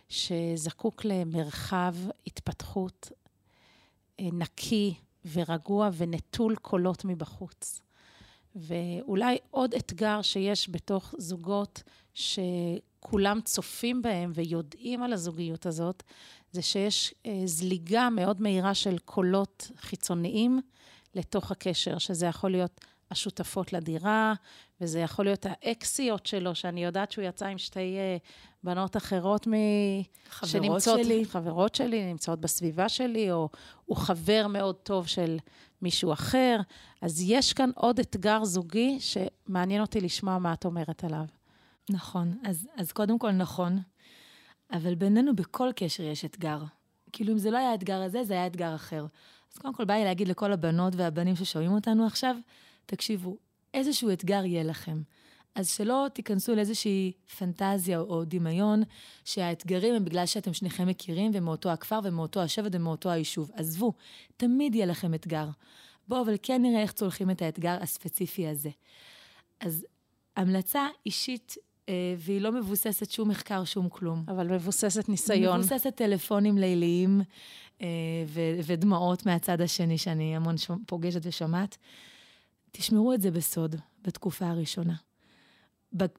שזקוק 0.08 1.04
למרחב 1.04 1.94
התפתחות 2.26 3.12
אה, 4.20 4.28
נקי 4.32 4.94
ורגוע 5.32 5.90
ונטול 5.96 6.56
קולות 6.56 7.04
מבחוץ. 7.04 7.80
ואולי 8.56 9.38
עוד 9.50 9.74
אתגר 9.74 10.22
שיש 10.22 10.70
בתוך 10.70 11.14
זוגות 11.18 11.82
שכולם 12.98 13.40
צופים 13.44 14.02
בהם 14.02 14.32
ויודעים 14.34 15.02
על 15.02 15.12
הזוגיות 15.12 15.66
הזאת, 15.66 16.02
זה 16.52 16.62
שיש 16.62 17.14
אה, 17.26 17.42
זליגה 17.44 18.10
מאוד 18.10 18.42
מהירה 18.42 18.74
של 18.74 18.98
קולות 18.98 19.70
חיצוניים 19.76 20.60
לתוך 21.14 21.50
הקשר, 21.50 21.98
שזה 21.98 22.26
יכול 22.26 22.50
להיות 22.50 22.80
השותפות 23.10 23.72
לדירה, 23.72 24.34
וזה 24.80 25.00
יכול 25.00 25.24
להיות 25.24 25.46
האקסיות 25.48 26.26
שלו, 26.26 26.54
שאני 26.54 26.84
יודעת 26.84 27.12
שהוא 27.12 27.24
יצא 27.24 27.46
עם 27.46 27.58
שתי 27.58 27.96
uh, 27.96 28.26
בנות 28.62 28.96
אחרות 28.96 29.48
מ... 29.48 29.52
חברות 30.28 30.50
שנמצאות, 30.50 31.04
שלי. 31.04 31.24
חברות 31.24 31.74
שלי, 31.74 32.12
נמצאות 32.12 32.40
בסביבה 32.40 32.88
שלי, 32.88 33.32
או 33.32 33.48
הוא 33.84 33.96
חבר 33.96 34.46
מאוד 34.48 34.74
טוב 34.74 35.06
של 35.06 35.38
מישהו 35.82 36.12
אחר. 36.12 36.60
אז 37.02 37.22
יש 37.26 37.52
כאן 37.52 37.70
עוד 37.74 37.98
אתגר 37.98 38.44
זוגי 38.44 38.98
שמעניין 39.00 39.80
אותי 39.80 40.00
לשמוע 40.00 40.38
מה 40.38 40.52
את 40.52 40.64
אומרת 40.64 41.04
עליו. 41.04 41.37
נכון, 41.90 42.38
אז, 42.44 42.68
אז 42.76 42.92
קודם 42.92 43.18
כל 43.18 43.30
נכון, 43.30 43.78
אבל 44.72 44.94
בינינו 44.94 45.36
בכל 45.36 45.70
קשר 45.76 46.02
יש 46.02 46.24
אתגר. 46.24 46.62
כאילו, 47.12 47.32
אם 47.32 47.38
זה 47.38 47.50
לא 47.50 47.58
היה 47.58 47.70
האתגר 47.70 48.02
הזה, 48.02 48.24
זה 48.24 48.34
היה 48.34 48.46
אתגר 48.46 48.74
אחר. 48.74 49.06
אז 49.52 49.58
קודם 49.58 49.74
כל 49.74 49.84
בא 49.84 49.94
לי 49.94 50.04
להגיד 50.04 50.28
לכל 50.28 50.52
הבנות 50.52 50.94
והבנים 50.96 51.36
ששומעים 51.36 51.72
אותנו 51.72 52.06
עכשיו, 52.06 52.36
תקשיבו, 52.86 53.36
איזשהו 53.74 54.12
אתגר 54.12 54.44
יהיה 54.44 54.62
לכם. 54.62 55.02
אז 55.54 55.70
שלא 55.70 56.06
תיכנסו 56.12 56.54
לאיזושהי 56.54 57.12
פנטזיה 57.38 57.98
או 57.98 58.24
דמיון 58.24 58.82
שהאתגרים 59.24 59.94
הם 59.94 60.04
בגלל 60.04 60.26
שאתם 60.26 60.52
שניכם 60.52 60.88
מכירים 60.88 61.30
ומאותו 61.34 61.68
הכפר 61.68 62.00
ומאותו 62.04 62.40
השבט 62.40 62.74
ומאותו 62.74 63.10
היישוב. 63.10 63.50
עזבו, 63.54 63.92
תמיד 64.36 64.74
יהיה 64.74 64.86
לכם 64.86 65.14
אתגר. 65.14 65.48
בואו, 66.08 66.22
אבל 66.22 66.34
כן 66.42 66.62
נראה 66.62 66.82
איך 66.82 66.92
צולחים 66.92 67.30
את 67.30 67.42
האתגר 67.42 67.78
הספציפי 67.80 68.48
הזה. 68.48 68.70
אז 69.60 69.86
המלצה 70.36 70.86
אישית, 71.06 71.54
והיא 72.18 72.40
לא 72.40 72.52
מבוססת 72.52 73.10
שום 73.10 73.28
מחקר, 73.28 73.64
שום 73.64 73.88
כלום. 73.88 74.24
אבל 74.28 74.54
מבוססת 74.54 75.08
ניסיון. 75.08 75.58
מבוססת 75.58 75.94
טלפונים 75.94 76.58
ליליים 76.58 77.20
אה, 77.82 77.86
ו- 78.26 78.58
ודמעות 78.66 79.26
מהצד 79.26 79.60
השני, 79.60 79.98
שאני 79.98 80.36
המון 80.36 80.54
פוגשת 80.86 81.20
ושומעת. 81.22 81.76
תשמרו 82.72 83.12
את 83.12 83.20
זה 83.20 83.30
בסוד 83.30 83.76
בתקופה 84.02 84.46
הראשונה. 84.46 84.94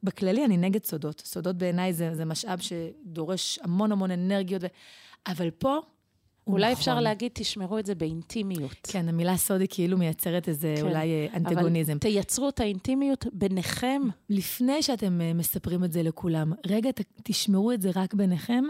בכללי 0.03 0.45
אני 0.45 0.57
נגד 0.57 0.83
סודות. 0.83 1.21
סודות 1.25 1.57
בעיניי 1.57 1.93
זה, 1.93 2.15
זה 2.15 2.25
משאב 2.25 2.59
שדורש 2.59 3.59
המון 3.63 3.91
המון 3.91 4.11
אנרגיות, 4.11 4.63
ו... 4.63 4.67
אבל 5.27 5.51
פה 5.51 5.79
אולי 6.53 6.71
נכון. 6.71 6.79
אפשר 6.79 6.99
להגיד, 6.99 7.31
תשמרו 7.33 7.79
את 7.79 7.85
זה 7.85 7.95
באינטימיות. 7.95 8.75
כן, 8.83 9.09
המילה 9.09 9.37
סוד 9.37 9.61
היא 9.61 9.67
כאילו 9.71 9.97
מייצרת 9.97 10.49
איזה 10.49 10.75
כן. 10.77 10.85
אולי 10.85 11.11
אה, 11.11 11.27
אנטגוניזם. 11.35 11.91
אבל 11.91 11.99
תייצרו 11.99 12.49
את 12.49 12.59
האינטימיות 12.59 13.25
ביניכם. 13.33 14.01
לפני 14.29 14.83
שאתם 14.83 15.21
אה, 15.21 15.33
מספרים 15.33 15.83
את 15.83 15.91
זה 15.91 16.03
לכולם, 16.03 16.53
רגע, 16.67 16.89
תשמרו 17.23 17.71
את 17.71 17.81
זה 17.81 17.91
רק 17.95 18.13
ביניכם 18.13 18.63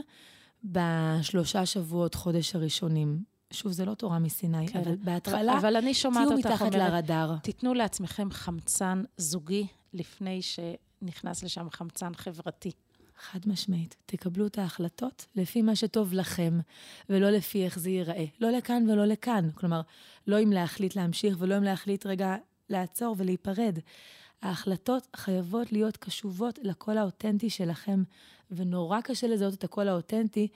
בשלושה 0.63 1.65
שבועות, 1.65 2.15
חודש 2.15 2.55
הראשונים. 2.55 3.19
שוב, 3.51 3.71
זה 3.71 3.85
לא 3.85 3.93
תורה 3.93 4.19
מסיני, 4.19 4.67
כן. 4.67 4.79
אבל 4.79 4.95
בהתחלה, 4.95 5.57
אבל 5.57 5.75
אני 5.75 5.93
שומעת 5.93 6.23
אותך 6.23 6.31
אומרת, 6.31 6.43
תהיו 6.43 6.67
מתחת 6.67 6.75
לרדאר. 6.75 7.37
תיתנו 7.43 7.73
לעצמכם 7.73 8.27
חמצן 8.31 9.03
זוגי 9.17 9.67
לפני 9.93 10.39
שנכנס 10.41 11.43
לשם 11.43 11.69
חמצן 11.69 12.13
חברתי. 12.15 12.71
חד 13.19 13.39
משמעית. 13.45 13.95
תקבלו 14.05 14.47
את 14.47 14.57
ההחלטות 14.57 15.25
לפי 15.35 15.61
מה 15.61 15.75
שטוב 15.75 16.13
לכם, 16.13 16.59
ולא 17.09 17.29
לפי 17.29 17.65
איך 17.65 17.79
זה 17.79 17.89
ייראה. 17.89 18.25
לא 18.39 18.49
לכאן 18.49 18.89
ולא 18.89 19.05
לכאן. 19.05 19.49
כלומר, 19.55 19.81
לא 20.27 20.43
אם 20.43 20.51
להחליט 20.51 20.95
להמשיך 20.95 21.35
ולא 21.39 21.57
אם 21.57 21.63
להחליט 21.63 22.05
רגע 22.05 22.35
לעצור 22.69 23.15
ולהיפרד. 23.17 23.79
ההחלטות 24.41 25.07
חייבות 25.15 25.71
להיות 25.71 25.97
קשובות 25.97 26.59
לקול 26.63 26.97
האותנטי 26.97 27.49
שלכם, 27.49 28.03
ונורא 28.51 29.01
קשה 29.01 29.27
לזהות 29.27 29.53
את 29.53 29.63
הקול 29.63 29.87
האותנטי 29.87 30.47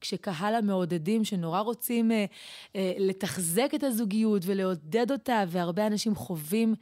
כשקהל 0.00 0.54
המעודדים 0.54 1.24
שנורא 1.24 1.60
רוצים 1.60 2.12
אה, 2.12 2.24
אה, 2.76 2.92
לתחזק 2.98 3.70
את 3.74 3.82
הזוגיות 3.82 4.42
ולעודד 4.46 5.10
אותה, 5.12 5.44
והרבה 5.48 5.86
אנשים 5.86 6.14
חווים 6.14 6.74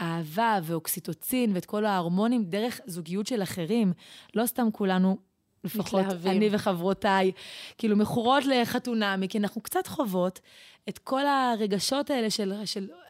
אהבה 0.00 0.58
ואוקסיטוצין 0.62 1.50
ואת 1.54 1.64
כל 1.64 1.84
ההרמונים 1.84 2.44
דרך 2.44 2.80
זוגיות 2.86 3.26
של 3.26 3.42
אחרים. 3.42 3.92
לא 4.34 4.46
סתם 4.46 4.68
כולנו 4.72 5.16
לפחות 5.64 6.00
מתלהבים. 6.00 6.32
אני 6.32 6.48
וחברותיי, 6.52 7.32
כאילו 7.78 7.96
מכורות 7.96 8.44
לחתונמי, 8.44 9.28
כי 9.28 9.38
אנחנו 9.38 9.60
קצת 9.60 9.86
חוות 9.86 10.40
את 10.88 10.98
כל 10.98 11.26
הרגשות 11.26 12.10
האלה 12.10 12.30
של, 12.30 12.52
של 12.64 12.88
אה, 12.90 13.07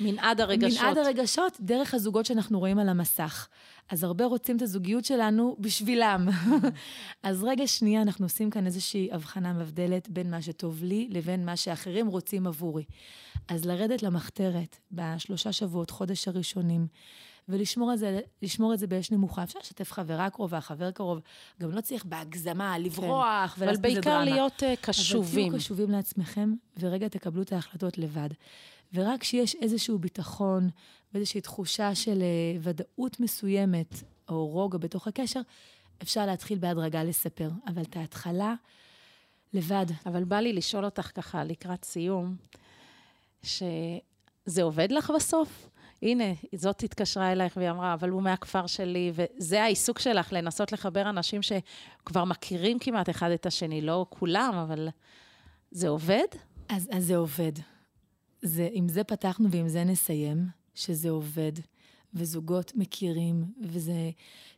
מנעד 0.00 0.40
הרגשות. 0.40 0.82
מנעד 0.82 0.98
הרגשות 0.98 1.56
דרך 1.60 1.94
הזוגות 1.94 2.26
שאנחנו 2.26 2.58
רואים 2.58 2.78
על 2.78 2.88
המסך. 2.88 3.48
אז 3.90 4.04
הרבה 4.04 4.24
רוצים 4.24 4.56
את 4.56 4.62
הזוגיות 4.62 5.04
שלנו 5.04 5.56
בשבילם. 5.58 6.28
אז 7.22 7.44
רגע 7.44 7.66
שנייה, 7.66 8.02
אנחנו 8.02 8.26
עושים 8.26 8.50
כאן 8.50 8.66
איזושהי 8.66 9.08
הבחנה 9.12 9.52
מבדלת 9.52 10.08
בין 10.08 10.30
מה 10.30 10.42
שטוב 10.42 10.84
לי 10.84 11.08
לבין 11.10 11.44
מה 11.44 11.56
שאחרים 11.56 12.06
רוצים 12.06 12.46
עבורי. 12.46 12.84
אז 13.48 13.64
לרדת 13.64 14.02
למחתרת 14.02 14.76
בשלושה 14.92 15.52
שבועות, 15.52 15.90
חודש 15.90 16.28
הראשונים, 16.28 16.86
ולשמור 17.48 17.92
את 17.92 17.98
זה, 17.98 18.20
את 18.74 18.78
זה 18.78 18.86
באש 18.86 19.10
נמוכה. 19.10 19.42
אפשר 19.42 19.58
לשתף 19.58 19.92
חברה 19.92 20.30
קרובה, 20.30 20.60
חבר 20.60 20.90
קרוב, 20.90 21.20
גם 21.60 21.70
לא 21.70 21.80
צריך 21.80 22.04
בהגזמה, 22.04 22.78
לברוח 22.78 23.54
כן. 23.56 23.62
ולעשות 23.62 23.82
בזה 23.82 24.00
דרמה. 24.00 24.16
אבל 24.16 24.24
בעיקר 24.24 24.34
להיות 24.34 24.62
uh, 24.62 24.80
קשובים. 24.80 25.44
אבל 25.44 25.50
תהיו 25.50 25.60
קשובים 25.60 25.90
לעצמכם, 25.90 26.54
ורגע 26.80 27.08
תקבלו 27.08 27.42
את 27.42 27.52
ההחלטות 27.52 27.98
לבד. 27.98 28.28
ורק 28.94 29.20
כשיש 29.20 29.54
איזשהו 29.54 29.98
ביטחון 29.98 30.68
ואיזושהי 31.14 31.40
תחושה 31.40 31.94
של 31.94 32.18
uh, 32.18 32.58
ודאות 32.62 33.20
מסוימת, 33.20 33.94
או 34.28 34.46
רוגע 34.46 34.78
בתוך 34.78 35.08
הקשר, 35.08 35.40
אפשר 36.02 36.26
להתחיל 36.26 36.58
בהדרגה 36.58 37.04
לספר. 37.04 37.50
אבל 37.66 37.82
את 37.82 37.96
ההתחלה, 37.96 38.54
לבד. 39.52 39.86
אבל 40.06 40.24
בא 40.24 40.36
לי 40.36 40.52
לשאול 40.52 40.84
אותך 40.84 41.10
ככה 41.14 41.44
לקראת 41.44 41.84
סיום, 41.84 42.36
שזה 43.42 44.62
עובד 44.62 44.92
לך 44.92 45.12
בסוף? 45.16 45.68
הנה, 46.02 46.24
זאת 46.54 46.82
התקשרה 46.82 47.32
אלייך 47.32 47.56
והיא 47.56 47.70
אמרה, 47.70 47.94
אבל 47.94 48.08
הוא 48.08 48.22
מהכפר 48.22 48.66
שלי, 48.66 49.12
וזה 49.14 49.62
העיסוק 49.62 49.98
שלך, 49.98 50.32
לנסות 50.32 50.72
לחבר 50.72 51.10
אנשים 51.10 51.40
שכבר 51.42 52.24
מכירים 52.24 52.78
כמעט 52.78 53.10
אחד 53.10 53.30
את 53.30 53.46
השני, 53.46 53.80
לא 53.80 54.06
כולם, 54.08 54.54
אבל 54.54 54.88
זה 55.70 55.88
עובד? 55.88 56.26
אז, 56.68 56.88
אז 56.92 57.04
זה 57.04 57.16
עובד. 57.16 57.52
זה, 58.42 58.68
עם 58.72 58.88
זה 58.88 59.04
פתחנו 59.04 59.50
ועם 59.50 59.68
זה 59.68 59.84
נסיים, 59.84 60.46
שזה 60.74 61.10
עובד, 61.10 61.52
וזוגות 62.14 62.72
מכירים, 62.74 63.44
וזה 63.62 64.10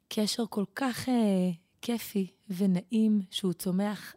קשר 0.09 0.45
כל 0.51 0.65
כך 0.75 1.09
אה, 1.09 1.51
כיפי 1.83 2.27
ונעים, 2.51 3.23
שהוא 3.31 3.53
צומח 3.53 4.15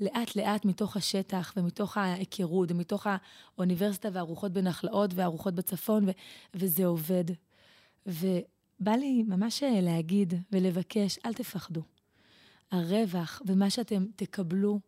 לאט-לאט 0.00 0.64
מתוך 0.64 0.96
השטח 0.96 1.52
ומתוך 1.56 1.96
ההיכרות 1.96 2.70
ומתוך 2.70 3.06
האוניברסיטה 3.56 4.08
והרוחות 4.12 4.52
בנחלאות 4.52 5.10
והרוחות 5.14 5.54
בצפון, 5.54 6.08
ו- 6.08 6.12
וזה 6.54 6.86
עובד. 6.86 7.24
ובא 8.06 8.92
לי 8.92 9.22
ממש 9.22 9.62
להגיד 9.66 10.34
ולבקש, 10.52 11.18
אל 11.26 11.34
תפחדו. 11.34 11.82
הרווח 12.70 13.42
ומה 13.46 13.70
שאתם 13.70 14.06
תקבלו 14.16 14.80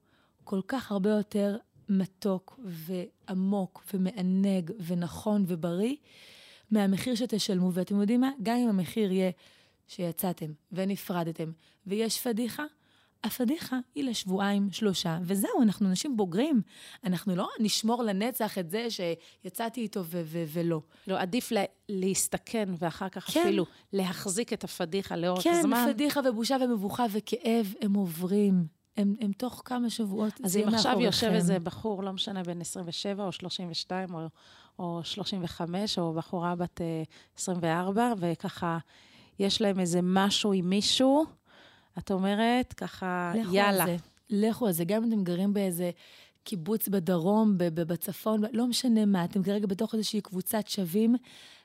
כל 0.44 0.60
כך 0.68 0.92
הרבה 0.92 1.10
יותר 1.10 1.56
מתוק 1.88 2.60
ועמוק 2.64 3.84
ומענג 3.94 4.70
ונכון 4.86 5.44
ובריא 5.46 5.96
מהמחיר 6.70 7.14
שתשלמו. 7.14 7.72
ואתם 7.72 8.00
יודעים 8.00 8.20
מה? 8.20 8.30
גם 8.42 8.56
אם 8.56 8.68
המחיר 8.68 9.12
יהיה 9.12 9.30
שיצאתם 9.88 10.52
ונפרדתם 10.72 11.52
ויש 11.86 12.20
פדיחה, 12.20 12.64
הפדיחה 13.24 13.78
היא 13.94 14.04
לשבועיים, 14.04 14.68
שלושה, 14.72 15.18
וזהו, 15.22 15.62
אנחנו 15.62 15.88
אנשים 15.88 16.16
בוגרים. 16.16 16.62
אנחנו 17.04 17.36
לא 17.36 17.48
נשמור 17.60 18.02
לנצח 18.02 18.58
את 18.58 18.70
זה 18.70 18.86
שיצאתי 18.90 19.80
איתו 19.80 20.04
ו- 20.04 20.22
ו- 20.24 20.44
ולא. 20.48 20.80
לא, 21.06 21.20
עדיף 21.20 21.52
לה, 21.52 21.64
להסתכן 21.88 22.68
ואחר 22.78 23.08
כך 23.08 23.30
כן. 23.30 23.40
אפילו 23.40 23.66
להחזיק 23.92 24.52
את 24.52 24.64
הפדיחה 24.64 25.16
לאורך 25.16 25.44
כן, 25.44 25.62
זמן. 25.62 25.84
כן, 25.86 25.92
פדיחה 25.92 26.20
ובושה 26.24 26.56
ומבוכה 26.60 27.06
וכאב, 27.10 27.74
הם 27.80 27.94
עוברים. 27.94 28.66
הם, 28.96 29.14
הם 29.20 29.32
תוך 29.32 29.62
כמה 29.64 29.90
שבועות, 29.90 30.32
אז 30.44 30.56
אם 30.56 30.68
עכשיו 30.68 31.00
יושב 31.00 31.30
איזה 31.30 31.58
בחור, 31.58 32.02
לא 32.02 32.12
משנה, 32.12 32.42
בן 32.42 32.60
27 32.60 33.24
או 33.24 33.32
32 33.32 34.14
או, 34.14 34.26
או 34.78 35.00
35, 35.04 35.98
או 35.98 36.12
בחורה 36.12 36.54
בת 36.54 36.80
24, 37.38 38.02
אה, 38.02 38.12
וככה, 38.18 38.78
יש 39.38 39.60
להם 39.60 39.80
איזה 39.80 40.00
משהו 40.02 40.52
עם 40.52 40.68
מישהו, 40.70 41.24
את 41.98 42.10
אומרת, 42.10 42.72
ככה, 42.72 43.32
לכו 43.34 43.54
יאללה. 43.54 43.84
על 43.84 43.90
זה. 43.90 43.96
לכו 44.30 44.66
על 44.66 44.72
זה, 44.72 44.84
גם 44.84 45.02
אם 45.02 45.08
אתם 45.08 45.24
גרים 45.24 45.54
באיזה 45.54 45.90
קיבוץ 46.44 46.88
בדרום, 46.88 47.54
בצפון, 47.58 48.42
לא 48.52 48.66
משנה 48.66 49.06
מה, 49.06 49.24
אתם 49.24 49.42
כרגע 49.42 49.66
בתוך 49.66 49.94
איזושהי 49.94 50.20
קבוצת 50.20 50.68
שווים, 50.68 51.14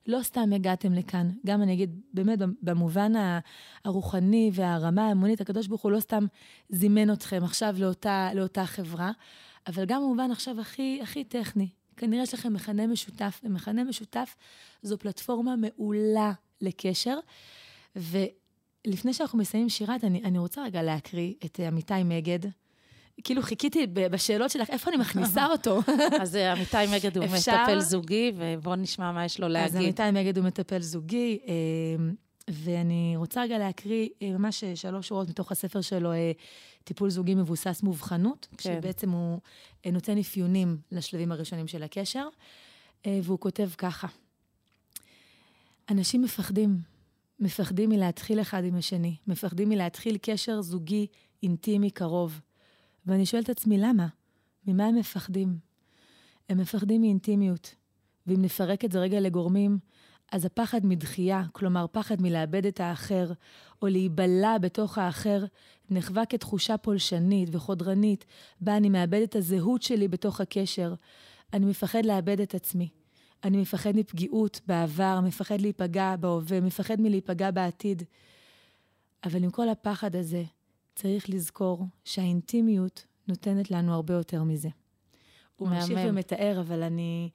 לא 0.07 0.19
סתם 0.23 0.53
הגעתם 0.53 0.93
לכאן. 0.93 1.29
גם 1.45 1.61
אני 1.61 1.73
אגיד, 1.73 2.01
באמת, 2.13 2.39
במובן 2.61 3.11
הרוחני 3.85 4.51
והרמה 4.53 5.07
האמונית, 5.07 5.41
הקדוש 5.41 5.67
ברוך 5.67 5.81
הוא 5.81 5.91
לא 5.91 5.99
סתם 5.99 6.25
זימן 6.69 7.13
אתכם 7.13 7.43
עכשיו 7.43 7.75
לאותה, 7.79 8.29
לאותה 8.33 8.65
חברה, 8.65 9.11
אבל 9.67 9.85
גם 9.85 10.01
במובן 10.01 10.31
עכשיו 10.31 10.61
הכי, 10.61 10.99
הכי 11.03 11.23
טכני. 11.23 11.69
כנראה 11.97 12.23
יש 12.23 12.33
לכם 12.33 12.53
מכנה 12.53 12.87
משותף, 12.87 13.41
ומכנה 13.43 13.83
משותף 13.83 14.35
זו 14.81 14.97
פלטפורמה 14.97 15.55
מעולה 15.55 16.31
לקשר. 16.61 17.17
ולפני 17.95 19.13
שאנחנו 19.13 19.37
מסיימים 19.37 19.69
שירת, 19.69 20.03
אני, 20.03 20.23
אני 20.23 20.39
רוצה 20.39 20.63
רגע 20.63 20.83
להקריא 20.83 21.33
את 21.45 21.59
עמיתי 21.59 22.03
מגד. 22.05 22.39
כאילו 23.23 23.41
חיכיתי 23.41 23.87
בשאלות 23.87 24.51
שלך, 24.51 24.69
איפה 24.69 24.89
אני 24.89 24.97
מכניסה 24.97 25.45
אותו? 25.51 25.79
אז 26.21 26.35
אה, 26.35 26.51
עמיתי 26.51 26.77
מגד 26.95 27.17
הוא 27.17 27.25
מטפל 27.25 27.79
זוגי, 27.79 28.31
ובואו 28.35 28.75
נשמע 28.75 29.11
מה 29.11 29.25
יש 29.25 29.39
לו 29.39 29.47
להגיד. 29.47 29.75
אז 29.75 29.75
עמיתי 29.75 30.11
מגד 30.13 30.37
הוא 30.37 30.45
מטפל 30.45 30.81
זוגי, 30.81 31.39
אה, 31.47 31.53
ואני 32.49 33.13
רוצה 33.17 33.43
רגע 33.43 33.57
להקריא 33.57 34.09
אה, 34.21 34.31
ממש 34.31 34.63
שלוש 34.75 35.07
שורות 35.07 35.29
מתוך 35.29 35.51
הספר 35.51 35.81
שלו, 35.81 36.11
טיפול 36.83 37.09
זוגי 37.09 37.35
מבוסס 37.35 37.83
מובחנות, 37.83 38.47
כן. 38.57 38.57
שבעצם 38.57 39.09
הוא 39.09 39.39
נותן 39.91 40.17
אפיונים 40.17 40.77
לשלבים 40.91 41.31
הראשונים 41.31 41.67
של 41.67 41.83
הקשר, 41.83 42.27
והוא 43.07 43.39
כותב 43.39 43.69
ככה: 43.77 44.07
אנשים 45.89 46.21
מפחדים, 46.21 46.77
מפחדים 47.39 47.89
מלהתחיל 47.89 48.41
אחד 48.41 48.63
עם 48.63 48.75
השני, 48.75 49.15
מפחדים 49.27 49.69
מלהתחיל 49.69 50.17
קשר 50.21 50.61
זוגי 50.61 51.07
אינטימי 51.43 51.91
קרוב. 51.91 52.41
ואני 53.05 53.25
שואלת 53.25 53.45
את 53.45 53.49
עצמי, 53.49 53.77
למה? 53.77 54.07
ממה 54.67 54.85
הם 54.85 54.95
מפחדים? 54.95 55.57
הם 56.49 56.57
מפחדים 56.57 57.01
מאינטימיות. 57.01 57.75
ואם 58.27 58.41
נפרק 58.41 58.85
את 58.85 58.91
זה 58.91 58.99
רגע 58.99 59.19
לגורמים, 59.19 59.79
אז 60.31 60.45
הפחד 60.45 60.85
מדחייה, 60.85 61.43
כלומר 61.51 61.85
פחד 61.91 62.21
מלאבד 62.21 62.65
את 62.65 62.79
האחר, 62.79 63.31
או 63.81 63.87
להיבלע 63.87 64.57
בתוך 64.57 64.97
האחר, 64.97 65.45
נחווה 65.89 66.25
כתחושה 66.25 66.77
פולשנית 66.77 67.49
וחודרנית, 67.51 68.25
בה 68.61 68.77
אני 68.77 68.89
מאבד 68.89 69.21
את 69.21 69.35
הזהות 69.35 69.81
שלי 69.81 70.07
בתוך 70.07 70.41
הקשר. 70.41 70.93
אני 71.53 71.65
מפחד 71.65 72.05
לאבד 72.05 72.41
את 72.41 72.55
עצמי. 72.55 72.89
אני 73.43 73.57
מפחד 73.57 73.95
מפגיעות 73.95 74.61
בעבר, 74.67 75.19
מפחד 75.23 75.61
להיפגע 75.61 76.15
בהווה, 76.15 76.59
מפחד 76.59 77.01
מלהיפגע 77.01 77.51
בעתיד. 77.51 78.03
אבל 79.23 79.43
עם 79.43 79.49
כל 79.49 79.69
הפחד 79.69 80.15
הזה, 80.15 80.43
צריך 81.01 81.29
לזכור 81.29 81.85
שהאינטימיות 82.05 83.05
נותנת 83.27 83.71
לנו 83.71 83.93
הרבה 83.93 84.13
יותר 84.13 84.43
מזה. 84.43 84.69
הוא 85.55 85.69
ממשיך 85.69 85.99
ומתאר, 86.05 86.61
אבל 86.61 86.83
אני 86.83 87.29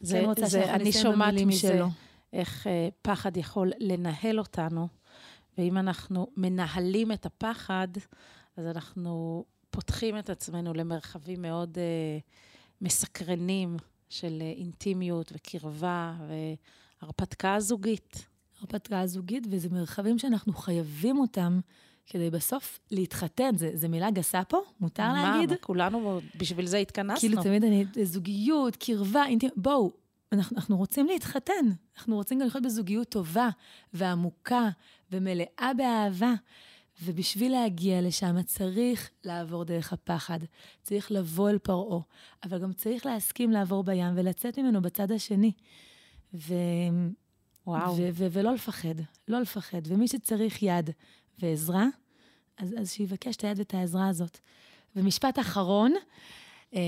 זה, 0.00 0.20
כן 0.20 0.24
רוצה 0.24 0.50
שאנחנו 0.50 0.84
נסיים 0.84 1.12
במילים 1.12 1.52
שלו. 1.52 1.70
אני 1.70 1.72
שומעת 1.72 1.84
מזה 1.84 1.94
איך 2.32 2.66
uh, 2.66 2.70
פחד 3.02 3.36
יכול 3.36 3.72
לנהל 3.78 4.38
אותנו, 4.38 4.88
ואם 5.58 5.78
אנחנו 5.78 6.26
מנהלים 6.36 7.12
את 7.12 7.26
הפחד, 7.26 7.88
אז 8.56 8.66
אנחנו 8.66 9.44
פותחים 9.70 10.18
את 10.18 10.30
עצמנו 10.30 10.74
למרחבים 10.74 11.42
מאוד 11.42 11.78
uh, 11.78 12.80
מסקרנים 12.80 13.76
של 14.08 14.38
uh, 14.40 14.58
אינטימיות 14.58 15.32
וקרבה 15.34 16.14
והרפתקה 17.02 17.60
זוגית. 17.60 18.26
הרפתקה 18.60 19.06
זוגית, 19.06 19.46
וזה 19.50 19.68
מרחבים 19.68 20.18
שאנחנו 20.18 20.52
חייבים 20.52 21.18
אותם 21.18 21.60
כדי 22.08 22.30
בסוף 22.30 22.78
להתחתן. 22.90 23.50
זו 23.74 23.88
מילה 23.88 24.10
גסה 24.10 24.44
פה? 24.44 24.60
מותר 24.80 25.02
מה, 25.02 25.22
להגיד? 25.22 25.50
מה, 25.50 25.56
כולנו 25.56 26.20
בשביל 26.36 26.66
זה 26.66 26.78
התכנסנו. 26.78 27.20
כאילו, 27.20 27.42
תמיד 27.42 27.64
אני, 27.64 27.84
זוגיות, 28.02 28.76
קרבה, 28.76 29.26
אינטימ... 29.26 29.50
בואו, 29.56 29.92
אנחנו, 30.32 30.56
אנחנו 30.56 30.76
רוצים 30.76 31.06
להתחתן. 31.06 31.52
אנחנו 31.96 32.16
רוצים 32.16 32.38
גם 32.38 32.46
לחיות 32.46 32.64
בזוגיות 32.64 33.08
טובה 33.08 33.48
ועמוקה 33.92 34.68
ומלאה 35.12 35.70
באהבה. 35.76 36.34
ובשביל 37.02 37.52
להגיע 37.52 38.00
לשם 38.00 38.42
צריך 38.42 39.10
לעבור 39.24 39.64
דרך 39.64 39.92
הפחד. 39.92 40.38
צריך 40.82 41.12
לבוא 41.12 41.50
אל 41.50 41.58
פרעה, 41.58 42.00
אבל 42.44 42.58
גם 42.58 42.72
צריך 42.72 43.06
להסכים 43.06 43.50
לעבור 43.50 43.82
בים 43.84 44.12
ולצאת 44.16 44.58
ממנו 44.58 44.82
בצד 44.82 45.12
השני. 45.12 45.52
ו... 46.34 46.54
וואו. 47.66 47.96
ו- 47.96 48.08
ו- 48.12 48.26
ולא 48.32 48.54
לפחד, 48.54 48.94
לא 49.28 49.40
לפחד. 49.40 49.82
ומי 49.84 50.08
שצריך 50.08 50.62
יד 50.62 50.90
ועזרה, 51.40 51.86
אז, 52.58 52.74
אז 52.80 52.90
שיבקש 52.92 53.36
את 53.36 53.44
היד 53.44 53.58
ואת 53.58 53.74
העזרה 53.74 54.08
הזאת. 54.08 54.38
ומשפט 54.96 55.38
אחרון, 55.38 55.94
אה, 56.74 56.80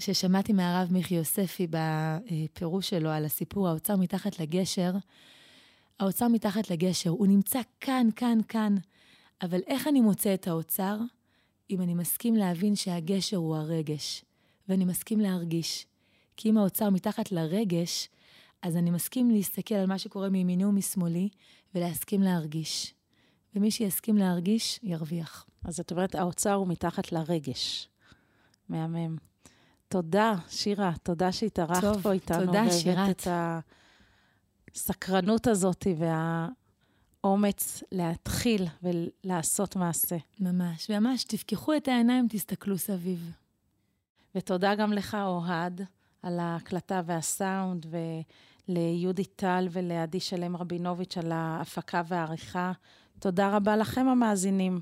ששמעתי 0.00 0.52
מהרב 0.52 0.92
מיכי 0.92 1.14
יוספי 1.14 1.66
בפירוש 1.70 2.90
שלו 2.90 3.10
על 3.10 3.24
הסיפור 3.24 3.68
האוצר 3.68 3.96
מתחת 3.96 4.40
לגשר, 4.40 4.92
האוצר 6.00 6.28
מתחת 6.28 6.70
לגשר, 6.70 7.10
הוא 7.10 7.26
נמצא 7.26 7.60
כאן, 7.80 8.08
כאן, 8.16 8.38
כאן. 8.48 8.74
אבל 9.42 9.60
איך 9.66 9.88
אני 9.88 10.00
מוצא 10.00 10.34
את 10.34 10.48
האוצר? 10.48 10.98
אם 11.70 11.80
אני 11.80 11.94
מסכים 11.94 12.36
להבין 12.36 12.76
שהגשר 12.76 13.36
הוא 13.36 13.56
הרגש, 13.56 14.24
ואני 14.68 14.84
מסכים 14.84 15.20
להרגיש. 15.20 15.86
כי 16.36 16.50
אם 16.50 16.58
האוצר 16.58 16.90
מתחת 16.90 17.32
לרגש, 17.32 18.08
אז 18.62 18.76
אני 18.76 18.90
מסכים 18.90 19.30
להסתכל 19.30 19.74
על 19.74 19.86
מה 19.86 19.98
שקורה 19.98 20.28
מימיני 20.28 20.64
ומשמאלי, 20.64 21.28
ולהסכים 21.74 22.22
להרגיש. 22.22 22.94
ומי 23.54 23.70
שיסכים 23.70 24.16
להרגיש, 24.16 24.80
ירוויח. 24.82 25.46
אז 25.64 25.80
את 25.80 25.90
אומרת, 25.90 26.14
האוצר 26.14 26.52
הוא 26.52 26.68
מתחת 26.68 27.12
לרגש. 27.12 27.88
מהמם. 28.68 29.16
תודה, 29.88 30.34
שירה, 30.48 30.92
תודה 31.02 31.32
שהתארחת 31.32 31.96
פה 32.02 32.12
איתנו. 32.12 32.46
תודה, 32.46 32.70
שירת. 32.70 33.10
את 33.10 33.28
הסקרנות 34.74 35.46
הזאת 35.46 35.86
והאומץ 37.24 37.82
להתחיל 37.92 38.66
ולעשות 38.82 39.76
מעשה. 39.76 40.16
ממש, 40.40 40.90
ממש, 40.90 41.24
תפקחו 41.24 41.76
את 41.76 41.88
העיניים, 41.88 42.26
תסתכלו 42.30 42.78
סביב. 42.78 43.32
ותודה 44.34 44.74
גם 44.74 44.92
לך, 44.92 45.16
אוהד, 45.24 45.80
על 46.22 46.38
ההקלטה 46.38 47.02
והסאונד, 47.06 47.86
וליהודית 48.68 49.32
טל 49.36 49.68
ולעדי 49.70 50.20
שלם 50.20 50.56
רבינוביץ' 50.56 51.18
על 51.18 51.32
ההפקה 51.32 52.02
והעריכה. 52.08 52.72
תודה 53.24 53.56
רבה 53.56 53.76
לכם 53.76 54.08
המאזינים, 54.08 54.80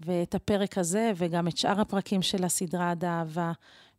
ואת 0.00 0.34
הפרק 0.34 0.78
הזה 0.78 1.12
וגם 1.16 1.48
את 1.48 1.56
שאר 1.56 1.80
הפרקים 1.80 2.22
של 2.22 2.44
הסדרה 2.44 2.90
עד 2.90 3.04
האהבה 3.04 3.52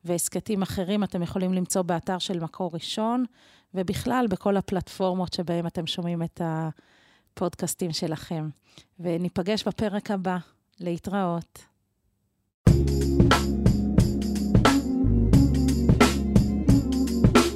והסכתים 0.06 0.62
אחרים 0.62 1.04
אתם 1.04 1.22
יכולים 1.22 1.54
למצוא 1.54 1.82
באתר 1.82 2.18
של 2.18 2.40
מקור 2.40 2.72
ראשון, 2.74 3.26
ובכלל 3.74 4.26
בכל 4.30 4.58
הפלטפורמות 4.58 5.34
שבהם 5.34 5.68
אתם 5.68 5.88
שומעים 5.88 6.24
את 6.24 6.42
הפודקאסטים 6.44 7.92
שלכם. 7.92 8.50
וניפגש 9.00 9.68
בפרק 9.68 10.12
הבא. 10.12 10.38
להתראות. 10.80 11.66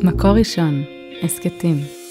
מקור 0.04 0.32
ראשון, 0.32 0.84
הסכתים. 1.24 2.05